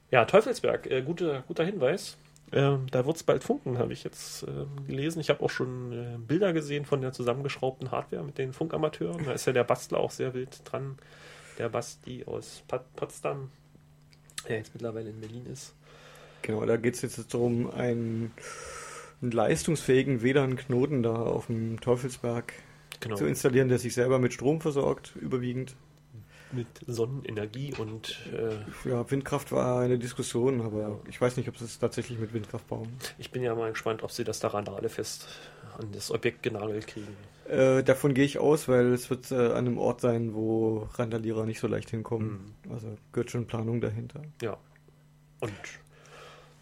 Ja, 0.09 0.25
Teufelsberg, 0.25 0.87
äh, 0.87 1.03
gute, 1.03 1.43
guter 1.47 1.63
Hinweis. 1.63 2.17
Ähm, 2.51 2.87
da 2.89 3.05
wird 3.05 3.17
es 3.17 3.23
bald 3.23 3.43
funken, 3.43 3.77
habe 3.77 3.93
ich 3.93 4.03
jetzt 4.03 4.47
ähm, 4.47 4.87
gelesen. 4.87 5.19
Ich 5.19 5.29
habe 5.29 5.45
auch 5.45 5.51
schon 5.51 5.91
äh, 5.91 6.17
Bilder 6.17 6.53
gesehen 6.53 6.85
von 6.85 7.01
der 7.01 7.13
zusammengeschraubten 7.13 7.91
Hardware 7.91 8.23
mit 8.23 8.39
den 8.39 8.51
Funkamateuren. 8.51 9.25
Da 9.25 9.33
ist 9.33 9.45
ja 9.45 9.53
der 9.53 9.63
Bastler 9.63 9.99
auch 9.99 10.09
sehr 10.09 10.33
wild 10.33 10.59
dran. 10.65 10.97
Der 11.59 11.69
Basti 11.69 12.25
aus 12.25 12.63
Pat 12.67 12.95
Potsdam, 12.95 13.51
der 14.47 14.57
jetzt 14.57 14.73
mittlerweile 14.73 15.09
in 15.09 15.19
Berlin 15.19 15.45
ist. 15.51 15.73
Genau, 16.41 16.65
da 16.65 16.77
geht 16.77 16.95
es 16.95 17.01
jetzt 17.01 17.33
darum, 17.33 17.69
einen, 17.71 18.31
einen 19.21 19.31
leistungsfähigen 19.31 20.21
WLAN-Knoten 20.21 21.03
da 21.03 21.15
auf 21.15 21.47
dem 21.47 21.79
Teufelsberg 21.81 22.53
Genau. 22.99 23.15
zu 23.15 23.25
installieren, 23.25 23.69
der 23.69 23.77
sich 23.77 23.93
selber 23.93 24.17
mit 24.17 24.33
Strom 24.33 24.59
versorgt, 24.59 25.15
überwiegend. 25.17 25.75
Mit 26.51 26.67
Sonnenenergie 26.87 27.73
und 27.77 28.17
äh, 28.33 28.89
Ja, 28.89 29.09
Windkraft 29.11 29.51
war 29.51 29.81
eine 29.81 29.99
Diskussion, 29.99 30.61
aber 30.61 30.99
ich 31.09 31.19
weiß 31.19 31.37
nicht, 31.37 31.47
ob 31.49 31.57
sie 31.57 31.65
es 31.65 31.77
tatsächlich 31.77 32.17
mit 32.17 32.33
Windkraft 32.33 32.67
bauen. 32.67 32.87
ich 33.17 33.31
bin 33.31 33.43
ja 33.43 33.53
mal 33.53 33.69
gespannt, 33.71 34.01
ob 34.01 34.11
sie 34.11 34.23
das 34.23 34.39
daran 34.39 34.67
alle 34.69 34.89
fest 34.89 35.27
an 35.77 35.91
das 35.91 36.09
Objekt 36.09 36.41
genagelt 36.41 36.87
kriegen. 36.87 37.15
Äh, 37.47 37.83
davon 37.83 38.13
gehe 38.13 38.25
ich 38.25 38.39
aus, 38.39 38.67
weil 38.67 38.93
es 38.93 39.09
wird 39.09 39.31
äh, 39.31 39.35
an 39.35 39.67
einem 39.67 39.77
Ort 39.77 40.01
sein, 40.01 40.33
wo 40.33 40.89
Randalierer 40.95 41.45
nicht 41.45 41.59
so 41.59 41.67
leicht 41.67 41.89
hinkommen. 41.89 42.55
Also 42.69 42.97
gehört 43.13 43.31
schon 43.31 43.47
Planung 43.47 43.79
dahinter. 43.79 44.21
Ja. 44.41 44.57
Und 45.39 45.53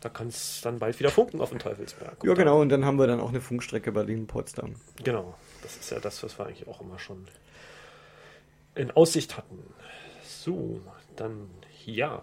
da 0.02 0.10
kann 0.10 0.28
es 0.28 0.62
dann 0.62 0.78
bald 0.78 1.00
wieder 1.00 1.10
funken 1.10 1.42
auf 1.42 1.50
dem 1.50 1.58
Teufelsberg. 1.58 2.24
Ja, 2.24 2.34
genau, 2.36 2.62
und 2.62 2.70
dann 2.70 2.86
haben 2.86 3.00
wir 3.00 3.08
dann 3.08 3.20
auch 3.20 3.30
eine 3.30 3.42
Funkstrecke 3.42 3.92
Berlin-Potsdam. 3.92 4.76
Genau. 5.04 5.34
Das 5.64 5.78
ist 5.78 5.90
ja 5.90 6.00
das, 6.00 6.22
was 6.22 6.38
wir 6.38 6.46
eigentlich 6.46 6.68
auch 6.68 6.82
immer 6.82 7.00
schon 7.00 7.26
in 8.76 8.92
Aussicht 8.92 9.38
hatten. 9.38 9.58
So, 10.24 10.82
dann 11.16 11.50
ja. 11.86 12.22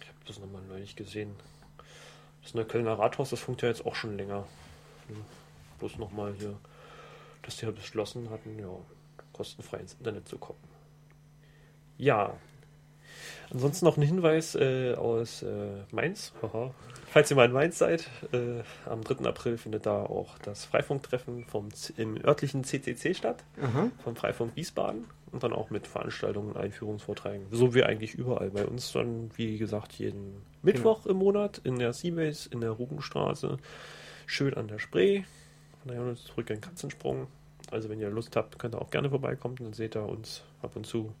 Ich 0.00 0.08
habe 0.08 0.18
das 0.26 0.38
nochmal 0.38 0.62
neulich 0.68 0.94
gesehen. 0.94 1.34
Das 2.42 2.54
neue 2.54 2.66
Kölner 2.66 2.96
Rathaus, 2.98 3.30
das 3.30 3.40
funkt 3.40 3.62
ja 3.62 3.68
jetzt 3.68 3.84
auch 3.84 3.96
schon 3.96 4.16
länger. 4.16 4.46
Hm. 5.08 5.16
Bloß 5.80 5.98
nochmal 5.98 6.34
hier, 6.38 6.56
dass 7.48 7.56
die 7.56 7.64
ja 7.66 7.70
beschlossen 7.72 8.30
hatten, 8.30 8.58
ja, 8.58 8.68
kostenfrei 9.32 9.78
ins 9.78 9.94
Internet 9.94 10.28
zu 10.28 10.38
kommen. 10.38 10.58
Ja. 11.96 12.34
Ansonsten 13.50 13.86
noch 13.86 13.96
ein 13.96 14.02
Hinweis 14.02 14.54
äh, 14.54 14.94
aus 14.94 15.42
äh, 15.42 15.82
Mainz. 15.90 16.32
Haha. 16.42 16.74
Falls 17.10 17.30
ihr 17.30 17.36
mal 17.36 17.46
in 17.46 17.52
Mainz 17.52 17.78
seid, 17.78 18.06
äh, 18.32 18.62
am 18.84 19.02
3. 19.02 19.24
April 19.26 19.56
findet 19.56 19.86
da 19.86 20.02
auch 20.02 20.38
das 20.40 20.66
Freifunktreffen 20.66 21.46
vom, 21.46 21.72
Z- 21.72 21.98
im 21.98 22.22
örtlichen 22.22 22.62
CCC 22.64 23.14
statt, 23.14 23.42
Aha. 23.62 23.90
vom 24.04 24.14
Freifunk 24.16 24.54
Wiesbaden. 24.56 25.06
Und 25.32 25.42
dann 25.42 25.52
auch 25.52 25.68
mit 25.70 25.86
Veranstaltungen, 25.86 26.56
Einführungsvorträgen. 26.56 27.46
So 27.50 27.74
wie 27.74 27.82
eigentlich 27.84 28.14
überall. 28.14 28.50
Bei 28.50 28.64
uns 28.66 28.92
dann, 28.92 29.30
wie 29.36 29.58
gesagt, 29.58 29.92
jeden 29.94 30.42
Mittwoch 30.62 31.04
im 31.06 31.16
Monat 31.18 31.60
in 31.64 31.78
der 31.78 31.92
Seabase, 31.92 32.48
in 32.50 32.60
der 32.62 32.70
Rugenstraße. 32.70 33.58
Schön 34.26 34.54
an 34.54 34.68
der 34.68 34.78
Spree. 34.78 35.22
Von 35.82 35.88
daher 35.96 36.14
zurück 36.16 36.48
in 36.50 36.60
Katzensprung. 36.62 37.26
Also 37.70 37.88
wenn 37.88 38.00
ihr 38.00 38.10
Lust 38.10 38.36
habt, 38.36 38.58
könnt 38.58 38.74
ihr 38.74 38.80
auch 38.80 38.90
gerne 38.90 39.10
vorbeikommen. 39.10 39.56
Dann 39.56 39.72
seht 39.72 39.96
ihr 39.96 40.04
uns 40.04 40.42
ab 40.62 40.76
und 40.76 40.86
zu. 40.86 41.12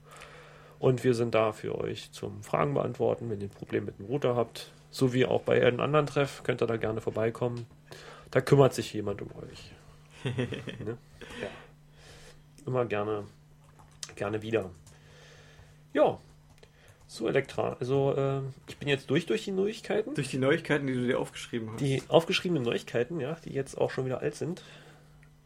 Und 0.78 1.04
wir 1.04 1.14
sind 1.14 1.34
da 1.34 1.52
für 1.52 1.76
euch 1.76 2.12
zum 2.12 2.42
Fragen 2.42 2.74
beantworten, 2.74 3.30
wenn 3.30 3.40
ihr 3.40 3.48
ein 3.48 3.50
Problem 3.50 3.84
mit 3.84 3.98
dem 3.98 4.06
Router 4.06 4.36
habt. 4.36 4.72
So 4.90 5.12
wie 5.12 5.26
auch 5.26 5.42
bei 5.42 5.64
einem 5.64 5.80
anderen 5.80 6.06
Treff, 6.06 6.42
könnt 6.44 6.62
ihr 6.62 6.66
da 6.66 6.76
gerne 6.76 7.00
vorbeikommen. 7.00 7.66
Da 8.30 8.40
kümmert 8.40 8.74
sich 8.74 8.92
jemand 8.92 9.20
um 9.22 9.28
euch. 9.36 9.72
ne? 10.24 10.96
ja. 11.40 11.48
Immer 12.66 12.84
gerne, 12.84 13.24
gerne 14.16 14.42
wieder. 14.42 14.70
Ja. 15.92 16.18
So, 17.06 17.26
Elektra. 17.26 17.76
Also, 17.80 18.14
äh, 18.14 18.40
ich 18.68 18.76
bin 18.76 18.88
jetzt 18.88 19.08
durch 19.08 19.24
durch 19.24 19.44
die 19.44 19.50
Neuigkeiten. 19.50 20.14
Durch 20.14 20.28
die 20.28 20.38
Neuigkeiten, 20.38 20.86
die 20.86 20.92
du 20.92 21.06
dir 21.06 21.18
aufgeschrieben 21.18 21.70
hast. 21.70 21.80
Die 21.80 22.02
aufgeschriebenen 22.08 22.62
Neuigkeiten, 22.62 23.18
ja, 23.18 23.36
die 23.44 23.52
jetzt 23.52 23.78
auch 23.78 23.90
schon 23.90 24.04
wieder 24.04 24.20
alt 24.20 24.34
sind. 24.34 24.62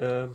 Ähm, 0.01 0.35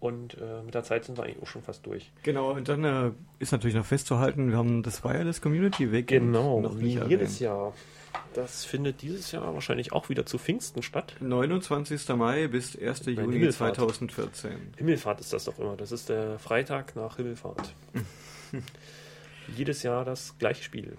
und 0.00 0.36
äh, 0.40 0.62
mit 0.62 0.74
der 0.74 0.84
Zeit 0.84 1.04
sind 1.04 1.18
wir 1.18 1.24
eigentlich 1.24 1.42
auch 1.42 1.46
schon 1.46 1.62
fast 1.62 1.84
durch. 1.86 2.10
Genau, 2.22 2.52
und 2.52 2.68
dann 2.68 2.84
äh, 2.84 3.10
ist 3.38 3.52
natürlich 3.52 3.76
noch 3.76 3.84
festzuhalten, 3.86 4.50
wir 4.50 4.56
haben 4.56 4.82
das 4.82 5.02
Wireless 5.04 5.40
Community 5.40 5.90
Week 5.90 6.06
Genau, 6.06 6.60
noch 6.60 6.78
wie 6.78 6.98
jedes. 7.08 7.40
Jahr. 7.40 7.72
Das 8.34 8.64
findet 8.64 9.02
dieses 9.02 9.32
Jahr 9.32 9.52
wahrscheinlich 9.54 9.92
auch 9.92 10.08
wieder 10.08 10.24
zu 10.24 10.38
Pfingsten 10.38 10.82
statt. 10.82 11.16
29. 11.20 12.08
Mai 12.10 12.46
bis 12.48 12.80
1. 12.80 13.00
Bei 13.00 13.10
Juni 13.12 13.32
Himmelfahrt. 13.34 13.76
2014. 13.76 14.52
Himmelfahrt 14.76 15.20
ist 15.20 15.32
das 15.32 15.44
doch 15.44 15.58
immer. 15.58 15.76
Das 15.76 15.92
ist 15.92 16.08
der 16.08 16.38
Freitag 16.38 16.94
nach 16.96 17.16
Himmelfahrt. 17.16 17.74
jedes 19.56 19.82
Jahr 19.82 20.04
das 20.04 20.36
gleiche 20.38 20.62
Spiel. 20.62 20.96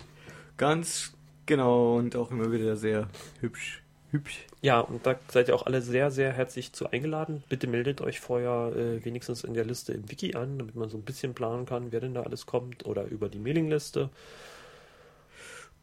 Ganz 0.58 1.14
genau 1.46 1.96
und 1.98 2.16
auch 2.16 2.32
immer 2.32 2.52
wieder 2.52 2.76
sehr 2.76 3.08
hübsch. 3.40 3.82
Hübsch. 4.12 4.46
Ja, 4.62 4.80
und 4.80 5.06
da 5.06 5.16
seid 5.28 5.48
ihr 5.48 5.56
auch 5.56 5.66
alle 5.66 5.82
sehr, 5.82 6.12
sehr 6.12 6.34
herzlich 6.34 6.74
zu 6.74 6.90
eingeladen. 6.90 7.44
Bitte 7.50 7.68
meldet 7.68 8.02
euch 8.02 8.20
vorher 8.20 8.74
äh, 8.76 9.06
wenigstens 9.06 9.44
in 9.44 9.54
der 9.54 9.66
Liste 9.66 9.94
im 9.94 10.10
Wiki 10.10 10.36
an, 10.36 10.58
damit 10.58 10.76
man 10.76 10.90
so 10.90 10.98
ein 10.98 11.04
bisschen 11.04 11.34
planen 11.34 11.66
kann, 11.66 11.92
wer 11.92 12.00
denn 12.00 12.14
da 12.14 12.24
alles 12.24 12.46
kommt 12.46 12.86
oder 12.86 13.06
über 13.06 13.30
die 13.30 13.40
Mailingliste. 13.40 14.10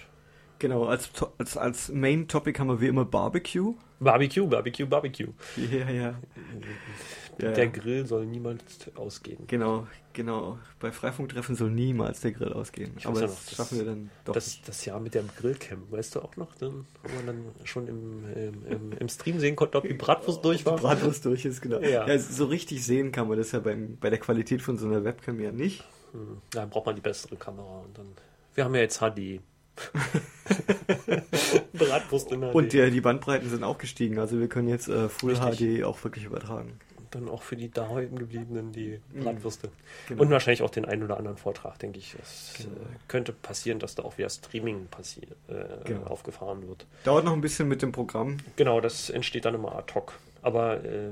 Genau, 0.59 0.85
als, 0.85 1.09
als, 1.37 1.57
als 1.57 1.89
Main 1.89 2.27
Topic 2.27 2.59
haben 2.59 2.67
wir 2.67 2.81
wie 2.81 2.87
immer 2.87 3.05
Barbecue. 3.05 3.75
Barbecue, 3.99 4.45
Barbecue, 4.45 4.85
Barbecue. 4.85 5.33
Ja, 5.57 5.89
ja. 5.89 5.91
ja 5.91 7.51
der 7.51 7.65
ja. 7.65 7.65
Grill 7.71 8.05
soll 8.05 8.25
niemals 8.25 8.61
ausgehen. 8.95 9.45
Genau, 9.47 9.87
genau. 10.13 10.59
Bei 10.79 10.91
Freifunktreffen 10.91 11.55
soll 11.55 11.71
niemals 11.71 12.21
der 12.21 12.31
Grill 12.31 12.53
ausgehen. 12.53 12.91
Ich 12.97 13.05
Aber 13.05 13.21
das, 13.21 13.45
das 13.45 13.55
schaffen 13.55 13.77
wir 13.77 13.85
dann 13.85 14.09
doch. 14.25 14.33
Das, 14.33 14.61
das 14.61 14.83
Jahr 14.85 14.99
mit 14.99 15.15
dem 15.15 15.29
Grillcamp, 15.37 15.91
weißt 15.91 16.15
du 16.15 16.21
auch 16.21 16.35
noch? 16.35 16.53
Dann, 16.55 16.85
wo 17.03 17.15
man 17.15 17.25
dann 17.25 17.45
schon 17.63 17.87
im, 17.87 18.23
im, 18.67 18.91
im 18.91 19.09
Stream 19.09 19.39
sehen 19.39 19.55
konnte, 19.55 19.77
ob 19.77 19.87
die 19.87 19.93
Bratwurst 19.93 20.43
durch 20.43 20.65
war. 20.65 20.75
Die 20.75 20.81
Bratwurst 20.81 21.25
durch 21.25 21.45
ist, 21.45 21.61
genau. 21.61 21.79
Ja. 21.79 22.07
ja. 22.07 22.19
so 22.19 22.45
richtig 22.45 22.85
sehen 22.85 23.11
kann 23.11 23.27
man 23.27 23.37
das 23.37 23.51
ja 23.51 23.59
beim, 23.59 23.97
bei 23.99 24.09
der 24.09 24.19
Qualität 24.19 24.61
von 24.61 24.77
so 24.77 24.87
einer 24.87 25.03
Webcam 25.03 25.39
ja 25.39 25.51
nicht. 25.51 25.83
Hm. 26.11 26.41
Dann 26.51 26.69
braucht 26.69 26.87
man 26.87 26.95
die 26.95 27.01
bessere 27.01 27.37
Kamera. 27.37 27.79
Und 27.79 27.97
dann, 27.97 28.07
wir 28.55 28.65
haben 28.65 28.75
ja 28.75 28.81
jetzt 28.81 28.99
HD. 28.99 29.41
Bratwurst 31.73 32.31
in 32.31 32.41
HD. 32.41 32.55
Und 32.55 32.73
die, 32.73 32.91
die 32.91 33.01
Bandbreiten 33.01 33.49
sind 33.49 33.63
auch 33.63 33.77
gestiegen. 33.77 34.19
Also 34.19 34.39
wir 34.39 34.47
können 34.47 34.67
jetzt 34.67 34.87
äh, 34.87 35.09
Full 35.09 35.35
Richtig. 35.35 35.79
HD 35.79 35.83
auch 35.83 36.03
wirklich 36.03 36.25
übertragen. 36.25 36.79
Und 36.97 37.15
dann 37.15 37.29
auch 37.29 37.41
für 37.41 37.55
die 37.55 37.71
daheim 37.71 38.17
gebliebenen 38.17 38.71
die 38.71 38.99
mhm. 39.13 39.23
Bratwürste. 39.23 39.69
Genau. 40.07 40.21
Und 40.21 40.29
wahrscheinlich 40.29 40.61
auch 40.61 40.69
den 40.69 40.85
einen 40.85 41.03
oder 41.03 41.17
anderen 41.17 41.37
Vortrag, 41.37 41.79
denke 41.79 41.99
ich. 41.99 42.15
Es 42.21 42.53
genau. 42.57 42.75
Äh, 42.75 42.95
könnte 43.07 43.31
passieren, 43.31 43.79
dass 43.79 43.95
da 43.95 44.03
auch 44.03 44.17
wieder 44.17 44.29
Streaming 44.29 44.87
passiert, 44.87 45.31
äh, 45.47 45.63
genau. 45.85 46.03
aufgefahren 46.07 46.67
wird. 46.67 46.85
Dauert 47.03 47.25
noch 47.25 47.33
ein 47.33 47.41
bisschen 47.41 47.67
mit 47.67 47.81
dem 47.81 47.91
Programm. 47.91 48.37
Genau, 48.55 48.81
das 48.81 49.09
entsteht 49.09 49.45
dann 49.45 49.55
immer 49.55 49.75
ad 49.75 49.93
hoc. 49.93 50.13
Aber 50.41 50.83
äh, 50.83 51.11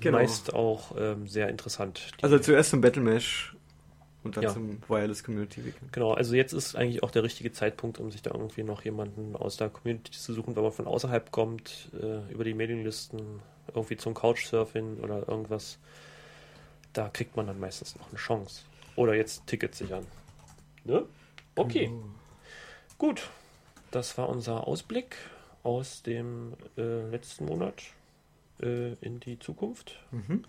genau. 0.00 0.18
meist 0.18 0.54
auch 0.54 0.94
ähm, 0.98 1.26
sehr 1.26 1.48
interessant. 1.48 2.12
Also 2.22 2.38
zuerst 2.38 2.70
zum 2.70 2.80
Battle 2.80 3.02
Mesh 3.02 3.55
und 4.26 4.36
dann 4.36 4.44
ja. 4.44 4.52
zum 4.52 4.78
Wireless 4.88 5.24
Community 5.24 5.64
Weekend. 5.64 5.92
Genau, 5.92 6.12
also 6.12 6.34
jetzt 6.34 6.52
ist 6.52 6.76
eigentlich 6.76 7.02
auch 7.02 7.10
der 7.10 7.22
richtige 7.22 7.52
Zeitpunkt, 7.52 7.98
um 7.98 8.10
sich 8.10 8.22
da 8.22 8.32
irgendwie 8.32 8.62
noch 8.62 8.84
jemanden 8.84 9.34
aus 9.36 9.56
der 9.56 9.70
Community 9.70 10.12
zu 10.12 10.34
suchen, 10.34 10.56
wenn 10.56 10.62
man 10.62 10.72
von 10.72 10.86
außerhalb 10.86 11.30
kommt, 11.30 11.90
äh, 12.00 12.32
über 12.32 12.44
die 12.44 12.54
Mailinglisten, 12.54 13.40
irgendwie 13.74 13.96
zum 13.96 14.14
Couchsurfing 14.14 14.98
oder 14.98 15.28
irgendwas. 15.28 15.78
Da 16.92 17.08
kriegt 17.08 17.36
man 17.36 17.46
dann 17.46 17.58
meistens 17.58 17.96
noch 17.96 18.08
eine 18.08 18.18
Chance. 18.18 18.62
Oder 18.96 19.14
jetzt 19.14 19.46
Tickets 19.46 19.78
sichern. 19.78 20.06
Ne? 20.84 21.04
Okay. 21.54 21.86
Genau. 21.86 22.02
Gut. 22.98 23.28
Das 23.90 24.18
war 24.18 24.28
unser 24.28 24.66
Ausblick 24.66 25.16
aus 25.62 26.02
dem 26.02 26.54
äh, 26.76 27.08
letzten 27.08 27.46
Monat 27.46 27.82
äh, 28.60 28.94
in 29.00 29.20
die 29.20 29.38
Zukunft. 29.38 29.98
Mhm. 30.10 30.44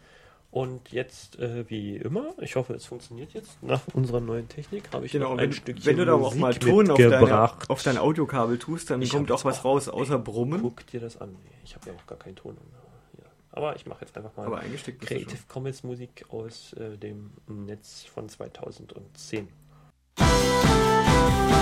Und 0.50 0.92
jetzt, 0.92 1.38
äh, 1.40 1.70
wie 1.70 1.98
immer, 1.98 2.34
ich 2.40 2.56
hoffe, 2.56 2.74
es 2.74 2.86
funktioniert 2.86 3.34
jetzt. 3.34 3.62
Nach 3.62 3.82
unserer 3.94 4.22
neuen 4.22 4.48
Technik 4.48 4.92
habe 4.94 5.06
ich 5.06 5.12
genau, 5.12 5.26
noch 5.26 5.32
ein 5.34 5.40
wenn, 5.40 5.54
Stückchen 5.54 5.86
Wenn 5.86 5.98
du 5.98 6.06
da 6.06 6.14
auch 6.14 6.36
mal 6.36 6.54
Ton 6.54 6.90
auf, 6.90 6.98
deine, 6.98 7.52
auf 7.70 7.84
dein 7.84 7.98
Audiokabel 7.98 8.58
tust, 8.58 8.90
dann 8.90 9.02
ich 9.02 9.12
kommt 9.12 9.32
auch 9.32 9.44
was 9.44 9.66
raus, 9.66 9.90
außer 9.90 10.18
Brummen. 10.18 10.62
Guck 10.62 10.88
dir 10.88 11.02
das 11.02 11.20
an. 11.20 11.36
Ich 11.64 11.76
habe 11.76 11.90
ja 11.90 11.96
auch 11.96 12.08
gar 12.08 12.18
keinen 12.18 12.38
Ton. 12.38 12.58
Hier. 13.16 13.26
Aber 13.52 13.76
ich 13.76 13.86
mache 13.86 14.06
jetzt 14.06 14.16
einfach 14.16 14.36
mal 14.38 14.62
Creative 15.02 15.40
Commons 15.50 15.84
Musik 15.84 16.26
aus 16.30 16.74
äh, 16.74 16.98
dem 16.98 17.32
Netz 17.48 18.06
von 18.06 18.30
2010. 18.30 19.50
Musik 20.20 21.57